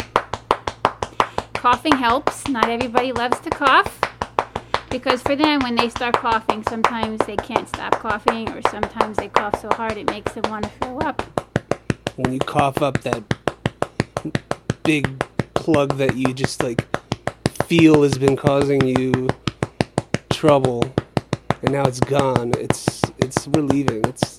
[1.53, 2.47] Coughing helps.
[2.47, 4.02] Not everybody loves to cough.
[4.93, 9.27] Because for them, when they start coughing, sometimes they can't stop coughing, or sometimes they
[9.27, 11.19] cough so hard it makes them want to throw up.
[12.15, 13.23] When you cough up that
[14.83, 15.25] big
[15.55, 16.85] plug that you just like
[17.63, 19.29] feel has been causing you
[20.29, 20.83] trouble,
[21.63, 22.51] and now it's gone.
[22.59, 24.03] It's it's relieving.
[24.05, 24.37] It's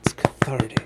[0.00, 0.80] it's cathartic.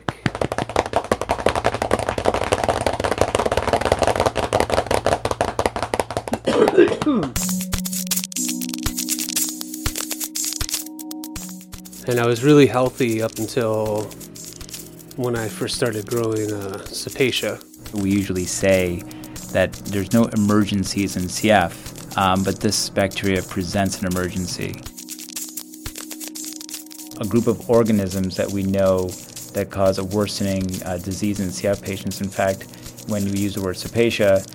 [7.47, 7.47] Hmm.
[12.08, 14.04] And I was really healthy up until
[15.16, 17.62] when I first started growing uh, cepacia.
[17.92, 19.02] We usually say
[19.52, 24.70] that there's no emergencies in CF, um, but this bacteria presents an emergency.
[27.20, 29.08] A group of organisms that we know
[29.52, 32.22] that cause a worsening uh, disease in CF patients.
[32.22, 32.66] In fact,
[33.08, 34.46] when we use the word cepacia,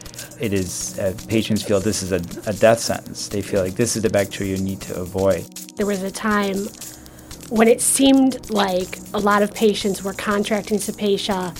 [0.41, 3.27] it is uh, patients feel this is a, a death sentence.
[3.27, 5.45] They feel like this is the bacteria you need to avoid.
[5.75, 6.67] There was a time
[7.53, 11.53] when it seemed like a lot of patients were contracting cepacia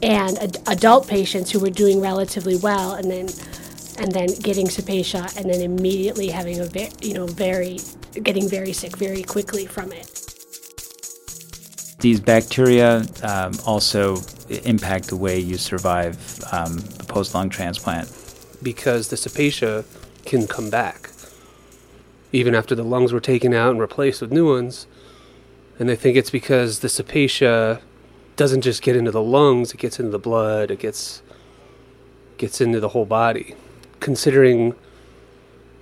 [0.00, 3.28] and ad- adult patients who were doing relatively well and then
[3.98, 7.80] and then getting cepacia and then immediately having a very you know very
[8.22, 10.06] getting very sick very quickly from it
[11.98, 14.18] These bacteria um, also
[14.64, 16.16] impact the way you survive
[16.52, 18.08] um, the post lung transplant.
[18.62, 19.84] Because the cepacia
[20.24, 21.10] can come back.
[22.32, 24.86] Even after the lungs were taken out and replaced with new ones.
[25.80, 27.80] And they think it's because the cepacia
[28.36, 31.22] doesn't just get into the lungs, it gets into the blood, it gets
[32.36, 33.54] gets into the whole body.
[33.98, 34.74] Considering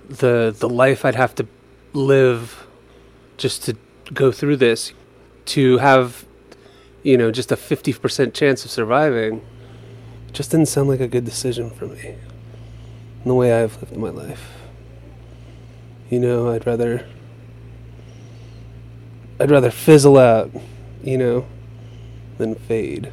[0.07, 1.47] the the life I'd have to
[1.91, 2.65] live
[3.37, 3.75] just to
[4.13, 4.93] go through this,
[5.47, 6.25] to have
[7.03, 9.45] you know just a fifty percent chance of surviving,
[10.31, 12.15] just didn't sound like a good decision for me.
[13.23, 14.47] In the way I've lived my life.
[16.09, 17.05] You know, I'd rather
[19.41, 20.51] I'd rather fizzle out,
[21.01, 21.45] you know,
[22.37, 23.09] than fade.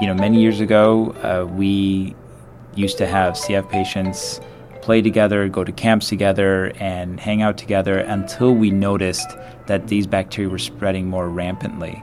[0.00, 2.16] You know, many years ago, uh, we
[2.74, 4.40] used to have CF patients
[4.82, 9.28] play together, go to camps together, and hang out together until we noticed
[9.68, 12.02] that these bacteria were spreading more rampantly.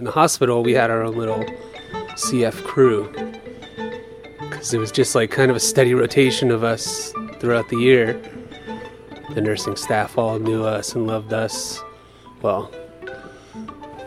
[0.00, 1.44] In the hospital, we had our own little
[2.14, 3.12] CF crew
[4.40, 8.18] because it was just like kind of a steady rotation of us throughout the year.
[9.34, 11.82] The nursing staff all knew us and loved us.
[12.40, 12.72] Well,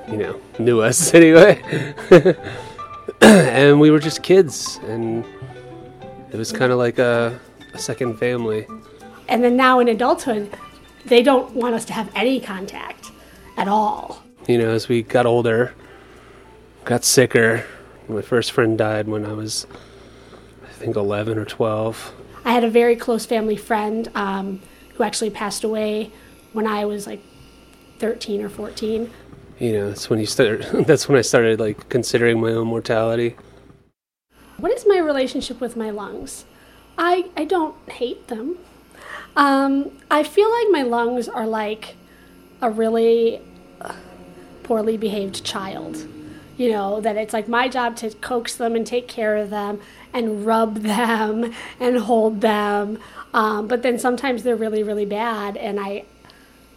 [0.07, 1.61] you know, knew us anyway.
[3.21, 5.23] and we were just kids, and
[6.31, 7.39] it was kind of like a,
[7.75, 8.65] a second family.
[9.27, 10.57] And then now in adulthood,
[11.05, 13.11] they don't want us to have any contact
[13.57, 14.23] at all.
[14.47, 15.75] You know, as we got older,
[16.85, 17.65] got sicker.
[18.07, 19.65] My first friend died when I was,
[20.63, 22.13] I think, 11 or 12.
[22.45, 24.61] I had a very close family friend um,
[24.95, 26.11] who actually passed away
[26.51, 27.21] when I was like
[27.99, 29.09] 13 or 14.
[29.59, 30.65] You know, that's when you start.
[30.87, 33.35] That's when I started like considering my own mortality.
[34.57, 36.45] What is my relationship with my lungs?
[36.97, 38.57] I I don't hate them.
[39.35, 41.95] Um, I feel like my lungs are like
[42.61, 43.41] a really
[44.63, 46.07] poorly behaved child.
[46.57, 49.79] You know, that it's like my job to coax them and take care of them
[50.13, 52.99] and rub them and hold them.
[53.33, 56.05] Um, but then sometimes they're really, really bad, and I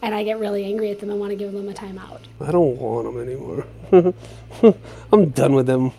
[0.03, 2.21] and I get really angry at them and want to give them a timeout.
[2.41, 4.15] I don't want them anymore.
[5.13, 5.93] I'm done with them.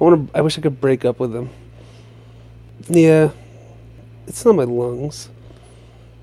[0.00, 0.38] I want to.
[0.38, 1.50] I wish I could break up with them.
[2.88, 3.30] Yeah,
[4.26, 5.28] it's not my lungs.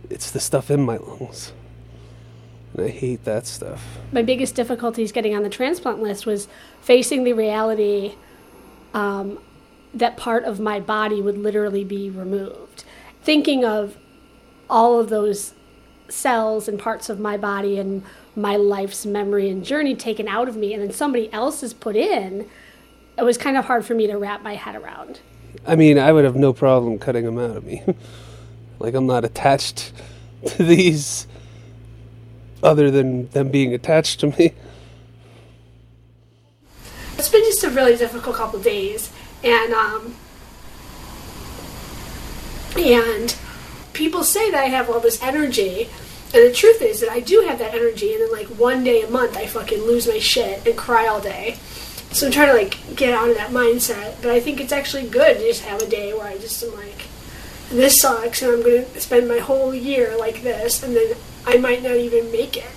[0.09, 1.51] It's the stuff in my lungs.
[2.77, 3.99] I hate that stuff.
[4.11, 6.47] My biggest difficulties getting on the transplant list was
[6.81, 8.15] facing the reality
[8.93, 9.39] um,
[9.93, 12.83] that part of my body would literally be removed.
[13.23, 13.97] Thinking of
[14.69, 15.53] all of those
[16.09, 18.03] cells and parts of my body and
[18.35, 21.95] my life's memory and journey taken out of me and then somebody else is put
[21.95, 22.47] in,
[23.17, 25.21] it was kind of hard for me to wrap my head around.
[25.65, 27.81] I mean, I would have no problem cutting them out of me.
[28.79, 29.93] like, I'm not attached
[30.47, 31.27] to these
[32.63, 34.53] other than them being attached to me.
[37.17, 39.11] It's been just a really difficult couple days,
[39.43, 40.15] and um,
[42.77, 43.35] and
[43.93, 45.89] people say that I have all this energy,
[46.33, 49.01] and the truth is that I do have that energy, and then like one day
[49.01, 51.57] a month I fucking lose my shit and cry all day.
[52.11, 55.07] So I'm trying to like get out of that mindset, but I think it's actually
[55.07, 57.07] good to just have a day where I just am like,
[57.69, 61.15] this sucks, and I'm gonna spend my whole year like this, and then
[61.45, 62.71] I might not even make it.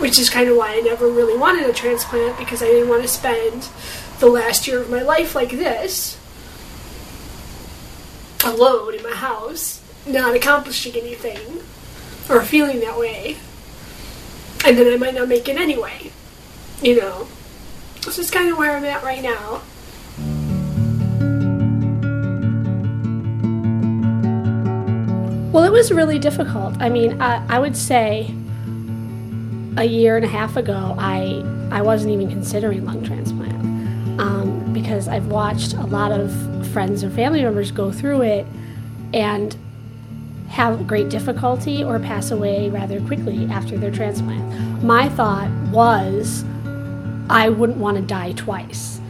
[0.00, 3.02] Which is kind of why I never really wanted a transplant because I didn't want
[3.02, 3.68] to spend
[4.18, 6.18] the last year of my life like this
[8.44, 11.60] alone in my house, not accomplishing anything,
[12.28, 13.36] or feeling that way,
[14.64, 16.10] and then I might not make it anyway.
[16.82, 17.28] You know,
[18.04, 19.62] this is kind of where I'm at right now.
[25.52, 26.80] Well, it was really difficult.
[26.80, 28.32] I mean, I, I would say
[29.76, 35.08] a year and a half ago, I I wasn't even considering lung transplant um, because
[35.08, 36.32] I've watched a lot of
[36.68, 38.46] friends or family members go through it
[39.12, 39.56] and
[40.50, 44.84] have great difficulty or pass away rather quickly after their transplant.
[44.84, 46.44] My thought was
[47.28, 49.00] I wouldn't want to die twice.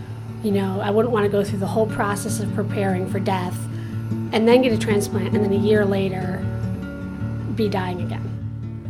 [0.43, 3.59] You know, I wouldn't want to go through the whole process of preparing for death
[4.33, 6.39] and then get a transplant and then a year later
[7.57, 8.27] be dying again.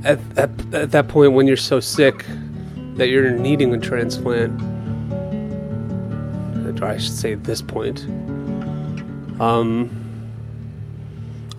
[0.05, 2.25] At, at, at that point, when you're so sick
[2.95, 4.61] that you're needing a transplant,
[6.81, 8.07] or I should say at this point,
[9.41, 9.91] um,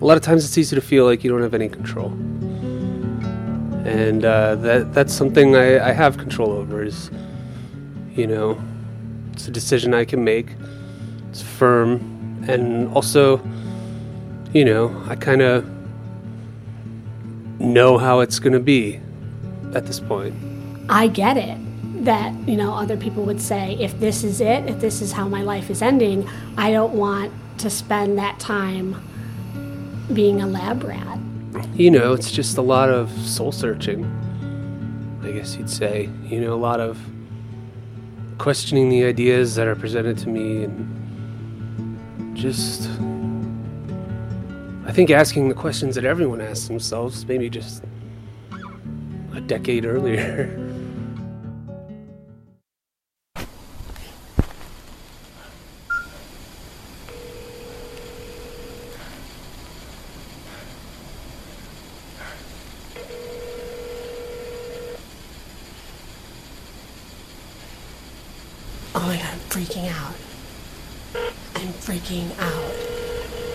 [0.00, 2.10] a lot of times it's easy to feel like you don't have any control.
[3.84, 7.10] And uh, that that's something I, I have control over is,
[8.14, 8.58] you know,
[9.32, 10.54] It's a decision I can make.
[11.30, 13.38] It's firm, and also,
[14.52, 15.66] you know, I kind of
[17.58, 19.00] know how it's going to be
[19.74, 20.34] at this point.
[20.88, 21.58] I get it
[22.04, 25.28] that, you know, other people would say, if this is it, if this is how
[25.28, 29.00] my life is ending, I don't want to spend that time
[30.12, 31.18] being a lab rat.
[31.74, 34.04] You know, it's just a lot of soul searching,
[35.22, 36.10] I guess you'd say.
[36.24, 36.98] You know, a lot of
[38.38, 42.90] questioning the ideas that are presented to me and just.
[44.84, 47.84] I think asking the questions that everyone asks themselves, maybe just
[49.34, 50.58] a decade earlier.
[68.94, 70.14] Oh my god, I'm freaking out.
[71.56, 72.92] I'm freaking out.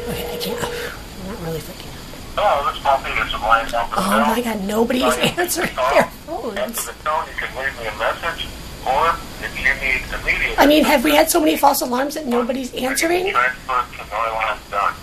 [0.10, 0.64] Okay, I can't.
[0.64, 2.04] I'm not really freaking out.
[2.36, 4.28] Hello, this is Paul Peters of Lions Health and Oh Health.
[4.38, 5.90] my god, nobody's Sorry, answering call.
[5.94, 6.86] their After phones.
[6.86, 8.48] the tone, you can leave me a message,
[8.86, 9.10] or
[9.42, 12.74] if you need immediate I mean, have we had so many false alarms that nobody's
[12.76, 13.32] answering?
[13.32, 14.94] transfer to Neuland done.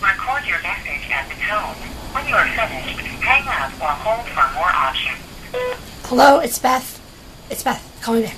[0.00, 1.74] Record your message at the tone.
[2.14, 5.18] When you are finished, hang up or hold for more options.
[6.06, 6.98] Hello, it's Beth.
[7.50, 7.82] It's Beth.
[8.02, 8.36] Call me back.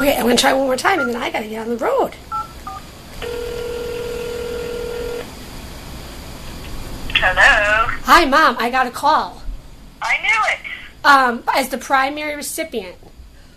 [0.00, 2.14] Okay, I'm gonna try one more time and then I gotta get on the road.
[7.14, 7.97] Hello?
[8.08, 8.56] Hi, Mom.
[8.58, 9.42] I got a call.
[10.00, 11.04] I knew it.
[11.04, 12.96] Um, as the primary recipient.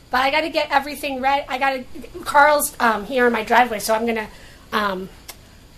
[0.10, 1.46] But I gotta get everything ready.
[1.48, 1.86] I gotta.
[2.26, 4.28] Carl's um, here in my driveway, so I'm gonna
[4.74, 5.08] um,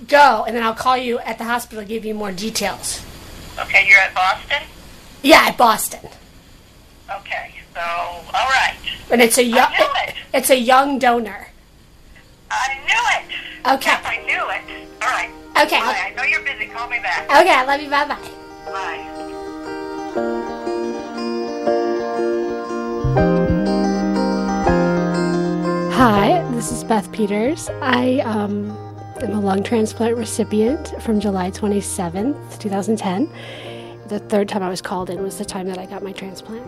[0.07, 3.05] go and then I'll call you at the hospital to give you more details.
[3.59, 4.63] Okay, you're at Boston?
[5.21, 6.09] Yeah, at Boston.
[7.19, 8.73] Okay, so, alright.
[9.11, 9.69] And it's a young.
[9.69, 10.15] I knew it.
[10.33, 11.49] It's a young donor.
[12.49, 13.29] I knew
[13.69, 13.75] it.
[13.75, 13.91] Okay.
[13.91, 14.87] Yes, I knew it.
[14.99, 15.29] Alright.
[15.63, 15.79] Okay.
[15.79, 16.07] Bye.
[16.07, 16.65] I know you're busy.
[16.73, 17.25] Call me back.
[17.25, 17.91] Okay, I love you.
[17.91, 18.42] Bye bye.
[25.93, 27.69] Hi, this is Beth Peters.
[27.83, 28.75] I um,
[29.21, 33.29] am a lung transplant recipient from July 27th, 2010.
[34.07, 36.67] The third time I was called in was the time that I got my transplant.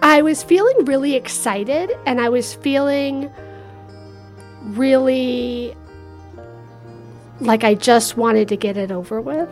[0.00, 3.32] I was feeling really excited and I was feeling
[4.62, 5.74] really
[7.40, 9.48] like I just wanted to get it over with.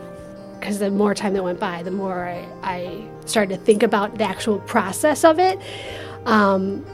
[0.63, 4.17] Because the more time that went by, the more I, I started to think about
[4.17, 5.59] the actual process of it.
[6.25, 6.85] Um,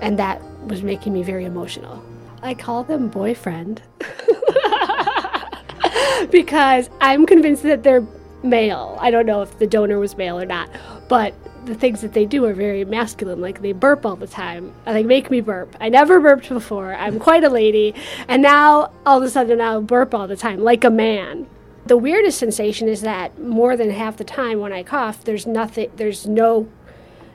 [0.00, 2.02] and that was making me very emotional.
[2.42, 3.82] I call them boyfriend
[6.30, 8.06] because I'm convinced that they're
[8.42, 8.96] male.
[8.98, 10.70] I don't know if the donor was male or not,
[11.06, 11.34] but
[11.66, 13.42] the things that they do are very masculine.
[13.42, 14.72] Like they burp all the time.
[14.86, 15.76] and They make me burp.
[15.78, 16.94] I never burped before.
[16.94, 17.94] I'm quite a lady,
[18.28, 21.46] and now all of a sudden I'll burp all the time, like a man.
[21.90, 25.90] The weirdest sensation is that more than half the time when I cough, there's nothing.
[25.96, 26.68] There's no.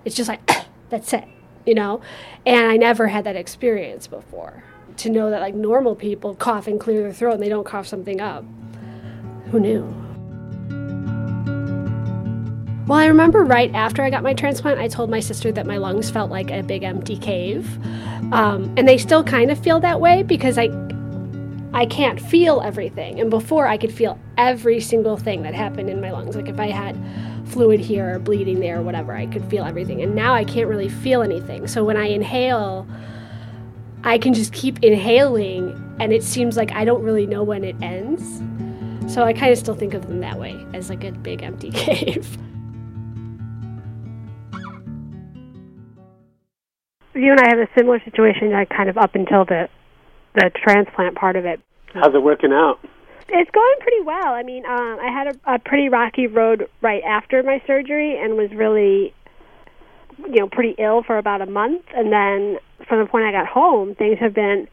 [0.05, 0.49] It's just like
[0.89, 1.25] that's it,
[1.65, 1.99] you know.
[2.45, 4.63] And I never had that experience before.
[4.95, 7.85] To know that like normal people cough and clear their throat and they don't cough
[7.85, 8.45] something up.
[9.51, 9.83] Who knew?
[12.87, 15.75] Well, I remember right after I got my transplant, I told my sister that my
[15.75, 17.77] lungs felt like a big empty cave.
[18.31, 20.67] Um, and they still kind of feel that way because I,
[21.75, 23.19] I can't feel everything.
[23.19, 26.33] And before, I could feel every single thing that happened in my lungs.
[26.33, 26.97] Like if I had
[27.49, 30.01] fluid here or bleeding there or whatever, I could feel everything.
[30.01, 31.67] And now I can't really feel anything.
[31.67, 32.87] So when I inhale,
[34.05, 37.75] I can just keep inhaling, and it seems like I don't really know when it
[37.81, 38.41] ends.
[39.13, 41.71] So I kind of still think of them that way, as like a big empty
[41.73, 42.37] cave.
[47.13, 49.67] You and I have a similar situation, like kind of up until the
[50.35, 51.59] the transplant part of it.
[51.93, 52.79] How's it working out?
[53.27, 54.33] It's going pretty well.
[54.33, 58.35] I mean, um, I had a, a pretty rocky road right after my surgery, and
[58.35, 59.13] was really,
[60.19, 61.83] you know, pretty ill for about a month.
[61.95, 64.67] And then from the point I got home, things have been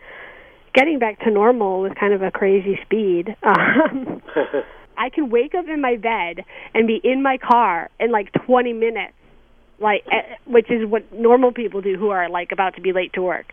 [0.74, 3.36] getting back to normal with kind of a crazy speed.
[3.44, 4.22] Um,
[4.96, 6.44] I can wake up in my bed
[6.74, 9.14] and be in my car in like 20 minutes,
[9.80, 13.14] like eh, which is what normal people do who are like about to be late
[13.14, 13.52] to work.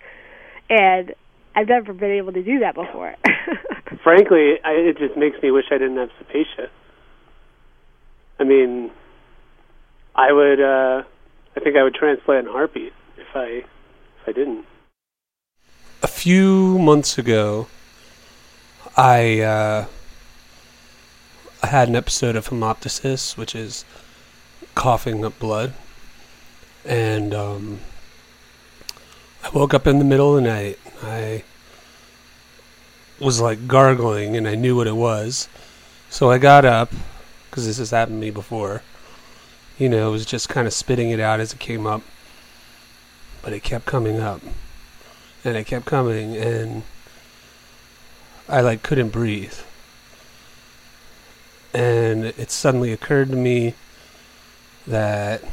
[0.70, 1.16] And
[1.56, 3.16] I've never been able to do that before.
[4.04, 6.70] Frankly, I, it just makes me wish I didn't have cepacia.
[8.39, 8.91] I mean,
[10.16, 10.62] I would.
[10.62, 11.04] uh
[11.56, 14.66] I think I would transplant in a heartbeat if I if I didn't.
[16.02, 17.68] A few months ago,
[18.95, 19.86] I uh,
[21.62, 23.84] I had an episode of hemoptysis, which is
[24.76, 25.74] coughing up blood,
[26.86, 27.80] and um,
[29.43, 30.80] I woke up in the middle of the night.
[31.04, 31.43] I
[33.20, 35.47] was like gargling and I knew what it was.
[36.10, 36.91] So I got up
[37.50, 38.82] because this has happened to me before.
[39.78, 42.02] You know, it was just kind of spitting it out as it came up.
[43.41, 44.41] But it kept coming up.
[45.45, 46.84] And it kept coming and
[48.47, 49.54] I like couldn't breathe.
[51.74, 53.76] And it suddenly occurred to me
[54.88, 55.43] that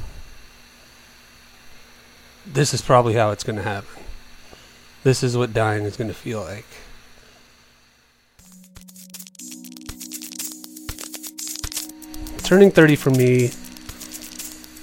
[2.46, 4.05] this is probably how it's going to happen.
[5.06, 6.66] This is what dying is going to feel like.
[12.42, 13.52] Turning 30 for me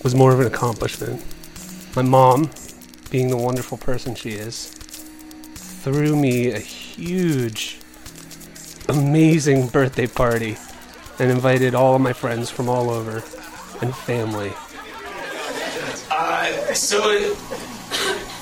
[0.01, 1.21] was more of an accomplishment.
[1.97, 2.49] My mom,
[3.09, 4.67] being the wonderful person she is,
[5.55, 7.80] threw me a huge,
[8.88, 10.55] amazing birthday party
[11.19, 13.21] and invited all of my friends from all over
[13.82, 14.53] and family.
[16.09, 17.36] Uh, so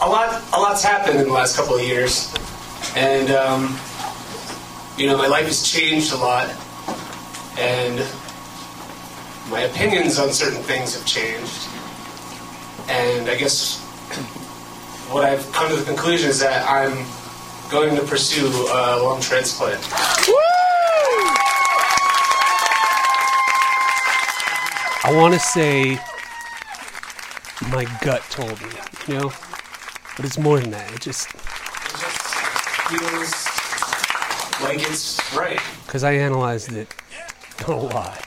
[0.02, 2.34] a lot, a lot's happened in the last couple of years,
[2.96, 3.78] and um,
[4.98, 6.50] you know my life has changed a lot,
[7.60, 8.00] and
[9.50, 11.68] my opinions on certain things have changed,
[12.90, 13.80] and I guess
[15.12, 17.06] what I've come to the conclusion is that I'm
[17.70, 19.82] going to pursue a lung transplant.
[25.04, 26.00] I want to say
[27.70, 28.70] my gut told me,
[29.08, 29.32] you know?
[30.16, 30.94] But it's more than that.
[30.94, 31.28] It just.
[32.90, 33.46] Feels
[34.62, 35.60] like it's right.
[35.86, 36.94] Because I analyzed it
[37.68, 38.26] a lot.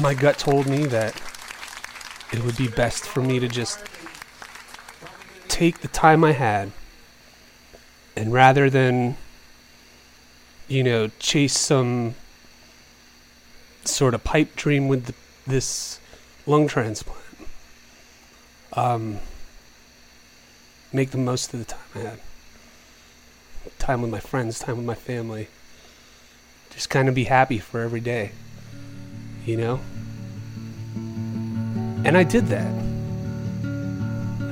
[0.00, 1.20] My gut told me that
[2.32, 3.82] it would be best for me to just
[5.48, 6.72] take the time I had
[8.18, 9.16] and rather than,
[10.66, 12.16] you know, chase some
[13.84, 15.14] sort of pipe dream with the,
[15.46, 16.00] this
[16.46, 17.18] lung transplant,
[18.72, 19.18] um,
[20.92, 22.20] make the most of the time I had.
[23.78, 25.48] Time with my friends, time with my family.
[26.70, 28.32] Just kind of be happy for every day.
[29.44, 29.80] You know?
[32.04, 32.72] And I did that.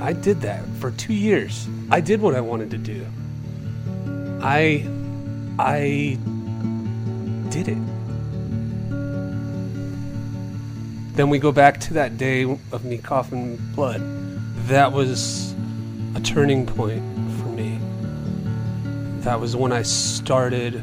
[0.03, 1.69] I did that for two years.
[1.91, 3.07] I did what I wanted to do.
[4.43, 4.87] I.
[5.59, 6.19] I
[7.49, 7.79] did it.
[11.17, 14.03] Then we go back to that day of me coughing blood.
[14.69, 15.56] That was
[16.17, 17.03] a turning point
[17.39, 17.79] for me.
[19.21, 20.83] That was when I started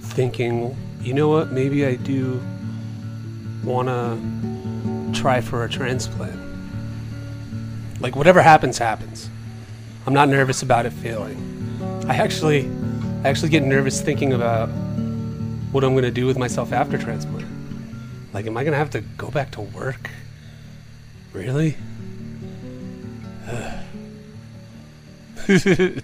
[0.00, 2.40] thinking, you know what, maybe I do
[3.64, 6.38] want to try for a transplant.
[8.00, 9.28] Like, whatever happens, happens.
[10.06, 11.36] I'm not nervous about it failing.
[12.06, 12.70] I actually,
[13.24, 14.68] I actually get nervous thinking about
[15.72, 17.44] what I'm going to do with myself after transplant.
[18.32, 20.10] Like, am I going to have to go back to work?
[21.32, 21.76] Really?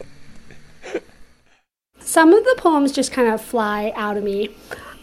[1.99, 4.55] Some of the poems just kind of fly out of me.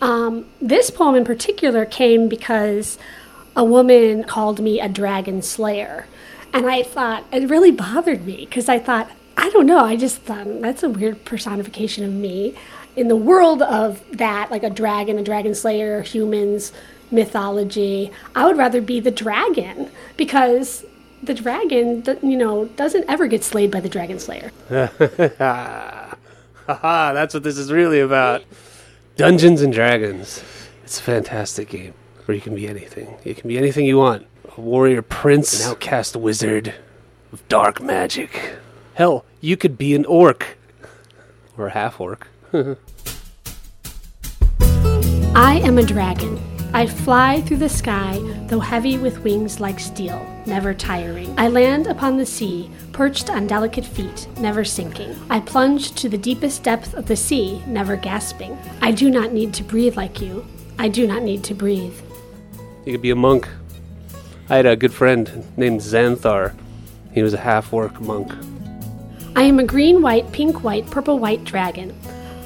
[0.01, 2.97] Um, this poem in particular came because
[3.55, 6.07] a woman called me a dragon slayer.
[6.53, 10.21] And I thought, it really bothered me because I thought, I don't know, I just
[10.21, 12.55] thought that's a weird personification of me.
[12.95, 16.73] In the world of that, like a dragon, a dragon slayer, humans,
[17.09, 20.85] mythology, I would rather be the dragon because
[21.23, 24.51] the dragon, you know, doesn't ever get slayed by the dragon slayer.
[26.67, 28.43] Haha, that's what this is really about.
[29.15, 30.43] Dungeons and Dragons.
[30.83, 31.93] It's a fantastic game
[32.25, 33.17] where you can be anything.
[33.23, 34.25] You can be anything you want.
[34.57, 36.73] A warrior prince, an outcast wizard
[37.31, 38.55] of dark magic.
[38.93, 40.57] Hell, you could be an orc.
[41.57, 42.27] Or a half orc.
[45.33, 46.39] I am a dragon.
[46.73, 48.17] I fly through the sky,
[48.47, 51.33] though heavy with wings like steel, never tiring.
[51.37, 55.15] I land upon the sea, perched on delicate feet, never sinking.
[55.29, 58.57] I plunge to the deepest depth of the sea, never gasping.
[58.81, 60.45] I do not need to breathe like you.
[60.77, 61.99] I do not need to breathe.
[62.85, 63.47] You could be a monk.
[64.49, 66.55] I had a good friend named Xanthar.
[67.13, 68.31] He was a half orc monk.
[69.35, 71.97] I am a green, white, pink, white, purple, white dragon.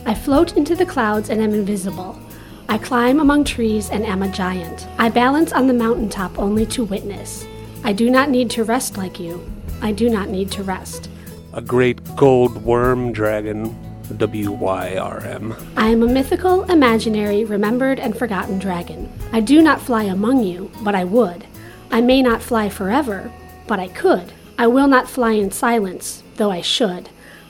[0.06, 2.20] I float into the clouds and am invisible.
[2.68, 4.88] I climb among trees and am a giant.
[4.98, 7.46] I balance on the mountaintop only to witness.
[7.86, 9.46] I do not need to rest like you.
[9.80, 11.08] I do not need to rest.
[11.54, 13.78] A great gold worm dragon.
[14.18, 15.56] W Y R M.
[15.78, 19.08] I am a mythical, imaginary, remembered, and forgotten dragon.
[19.32, 21.46] I do not fly among you, but I would.
[21.92, 23.32] I may not fly forever,
[23.68, 24.34] but I could.
[24.58, 27.10] I will not fly in silence, though I should.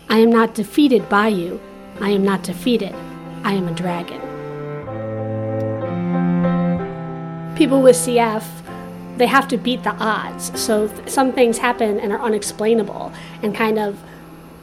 [0.09, 1.61] I am not defeated by you.
[2.01, 2.93] I am not defeated.
[3.45, 4.19] I am a dragon.
[7.55, 8.64] People with CF
[9.17, 10.59] they have to beat the odds.
[10.59, 13.97] So some things happen and are unexplainable and kind of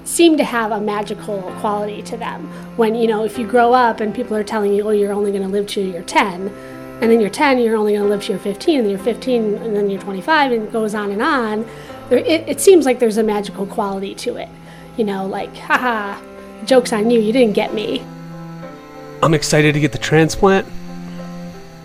[0.05, 2.47] seem to have a magical quality to them.
[2.77, 5.31] When, you know, if you grow up and people are telling you, oh, you're only
[5.31, 8.23] going to live till you're 10, and then you're 10, you're only going to live
[8.23, 11.11] till you're 15, and then you're 15, and then you're 25, and it goes on
[11.11, 11.69] and on,
[12.09, 14.49] there, it, it seems like there's a magical quality to it.
[14.97, 16.21] You know, like, haha,
[16.65, 18.05] joke's on you, you didn't get me.
[19.23, 20.67] I'm excited to get the transplant.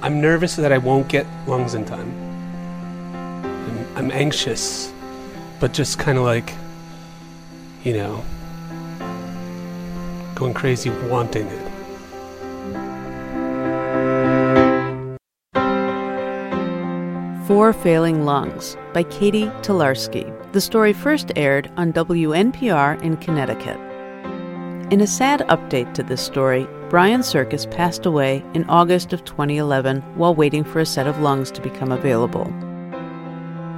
[0.02, 2.27] I'm nervous that I won't get lungs in time.
[3.98, 4.94] I'm, anxious,
[5.60, 6.54] but just kind of like,
[7.84, 8.24] you know,
[10.36, 11.68] going crazy wanting it.
[17.48, 20.32] Four Failing Lungs by Catie Talarski.
[20.52, 23.80] The story first aired on WNPR in Connecticut.
[24.94, 30.02] In a sad update to this story, Brian Circus passed away in August of 2011
[30.16, 32.54] while waiting for a set of lungs to become available.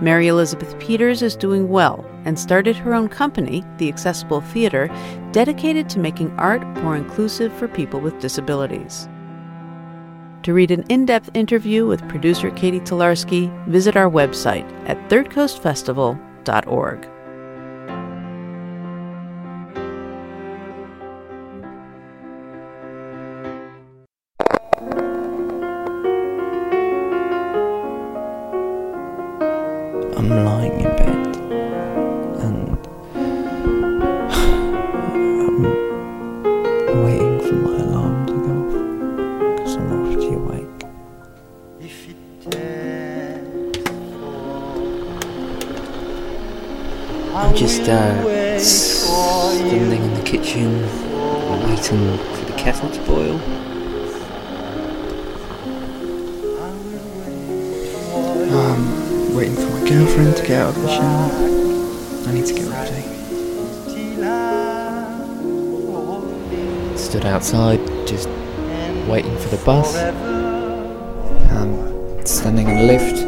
[0.02, 4.88] Mary Elizabeth Peters is doing well and started her own company, the Accessible Theater,
[5.32, 9.10] dedicated to making art more inclusive for people with disabilities.
[10.43, 17.10] To read an in depth interview with producer Catie Talarski, visit our website at thirdcoastfestival.org.
[60.00, 62.30] girlfriend to get out of the shower.
[62.30, 63.04] I need to get ready.
[66.97, 68.30] Stood outside, just
[69.10, 69.97] waiting for the bus.
[71.52, 73.26] Um, standing in the lift,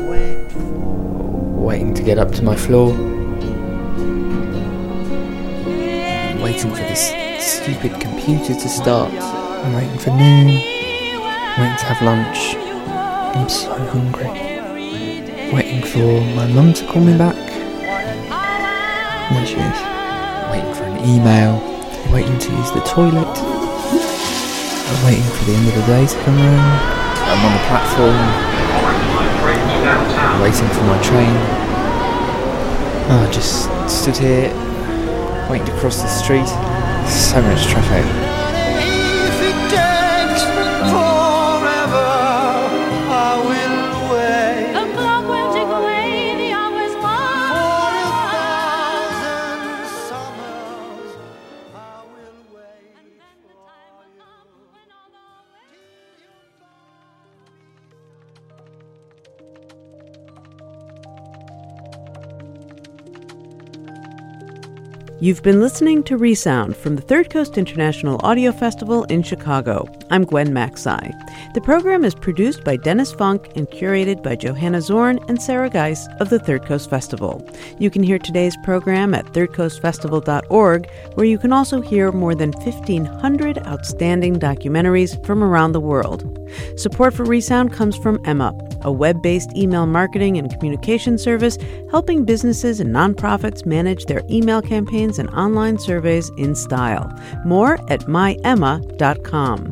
[1.57, 2.93] waiting to get up to my floor.
[6.41, 7.11] Waiting for this
[7.45, 9.11] stupid computer to start.
[9.11, 10.47] I'm waiting for noon.
[10.47, 12.55] Waiting to have lunch.
[13.35, 14.50] I'm so hungry
[15.91, 17.35] for my mum to call me back.
[19.35, 19.79] There she is.
[20.49, 21.59] Waiting for an email.
[22.13, 23.27] Waiting to use the toilet.
[23.27, 26.79] I'm waiting for the end of the day to come around.
[27.27, 28.23] I'm on the platform.
[30.41, 31.35] Waiting for my train.
[33.11, 34.47] Oh, I just stood here,
[35.49, 36.47] waiting to cross the street.
[37.09, 38.30] So much traffic.
[65.23, 69.87] You've been listening to Resound from the Third Coast International Audio Festival in Chicago.
[70.09, 71.13] I'm Gwen Macsai.
[71.53, 76.07] The program is produced by Dennis Funk and curated by Johanna Zorn and Sarah Geis
[76.19, 77.47] of the Third Coast Festival.
[77.77, 83.59] You can hear today's program at thirdcoastfestival.org, where you can also hear more than 1,500
[83.59, 86.35] outstanding documentaries from around the world.
[86.77, 91.59] Support for Resound comes from Emma, a web based email marketing and communication service
[91.91, 97.11] helping businesses and nonprofits manage their email campaigns and online surveys in style.
[97.45, 99.71] More at myemma.com.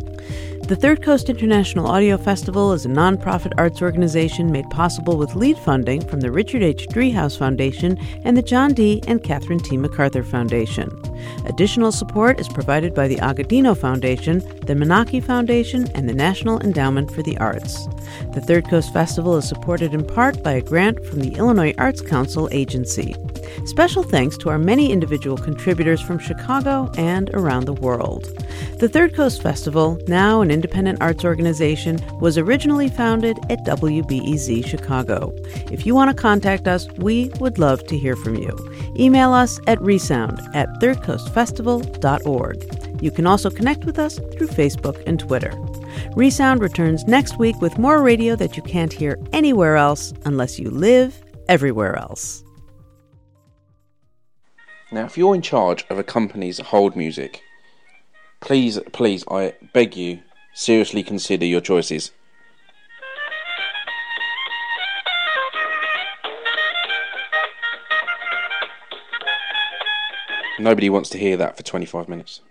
[0.70, 5.58] The Third Coast International Audio Festival is a nonprofit arts organization made possible with lead
[5.58, 6.86] funding from the Richard H.
[6.90, 9.02] Driehaus Foundation and the John D.
[9.08, 9.78] and Catherine T.
[9.78, 10.92] MacArthur Foundation.
[11.48, 17.10] Additional support is provided by the Agudino Foundation, the Menaki Foundation, and the National Endowment
[17.10, 17.88] for the Arts.
[18.36, 22.02] The Third Coast Festival is supported in part by a grant from the Illinois Arts
[22.02, 23.16] Council Agency.
[23.66, 28.26] Special thanks to our many individual contributors from Chicago and around the world.
[28.80, 35.34] The Third Coast Festival, now an independent arts organization, was originally founded at WBEZ Chicago.
[35.72, 38.56] If you want to contact us, we would love to hear from you.
[38.98, 43.02] Email us at resound at thirdcoastfestival.org.
[43.02, 45.54] You can also connect with us through Facebook and Twitter.
[46.16, 50.70] Resound returns next week with more radio that you can't hear anywhere else unless you
[50.70, 52.44] live everywhere else.
[54.92, 57.44] Now, if you're in charge of a company's hold music,
[58.40, 60.22] please, please, I beg you,
[60.56, 62.12] seriously consider your choices.
[70.58, 72.42] Nobody wants to hear that for 25 minutes.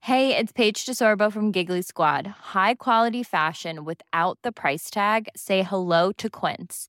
[0.00, 2.26] Hey, it's Paige DeSorbo from Giggly Squad.
[2.26, 5.28] High quality fashion without the price tag?
[5.36, 6.88] Say hello to Quince.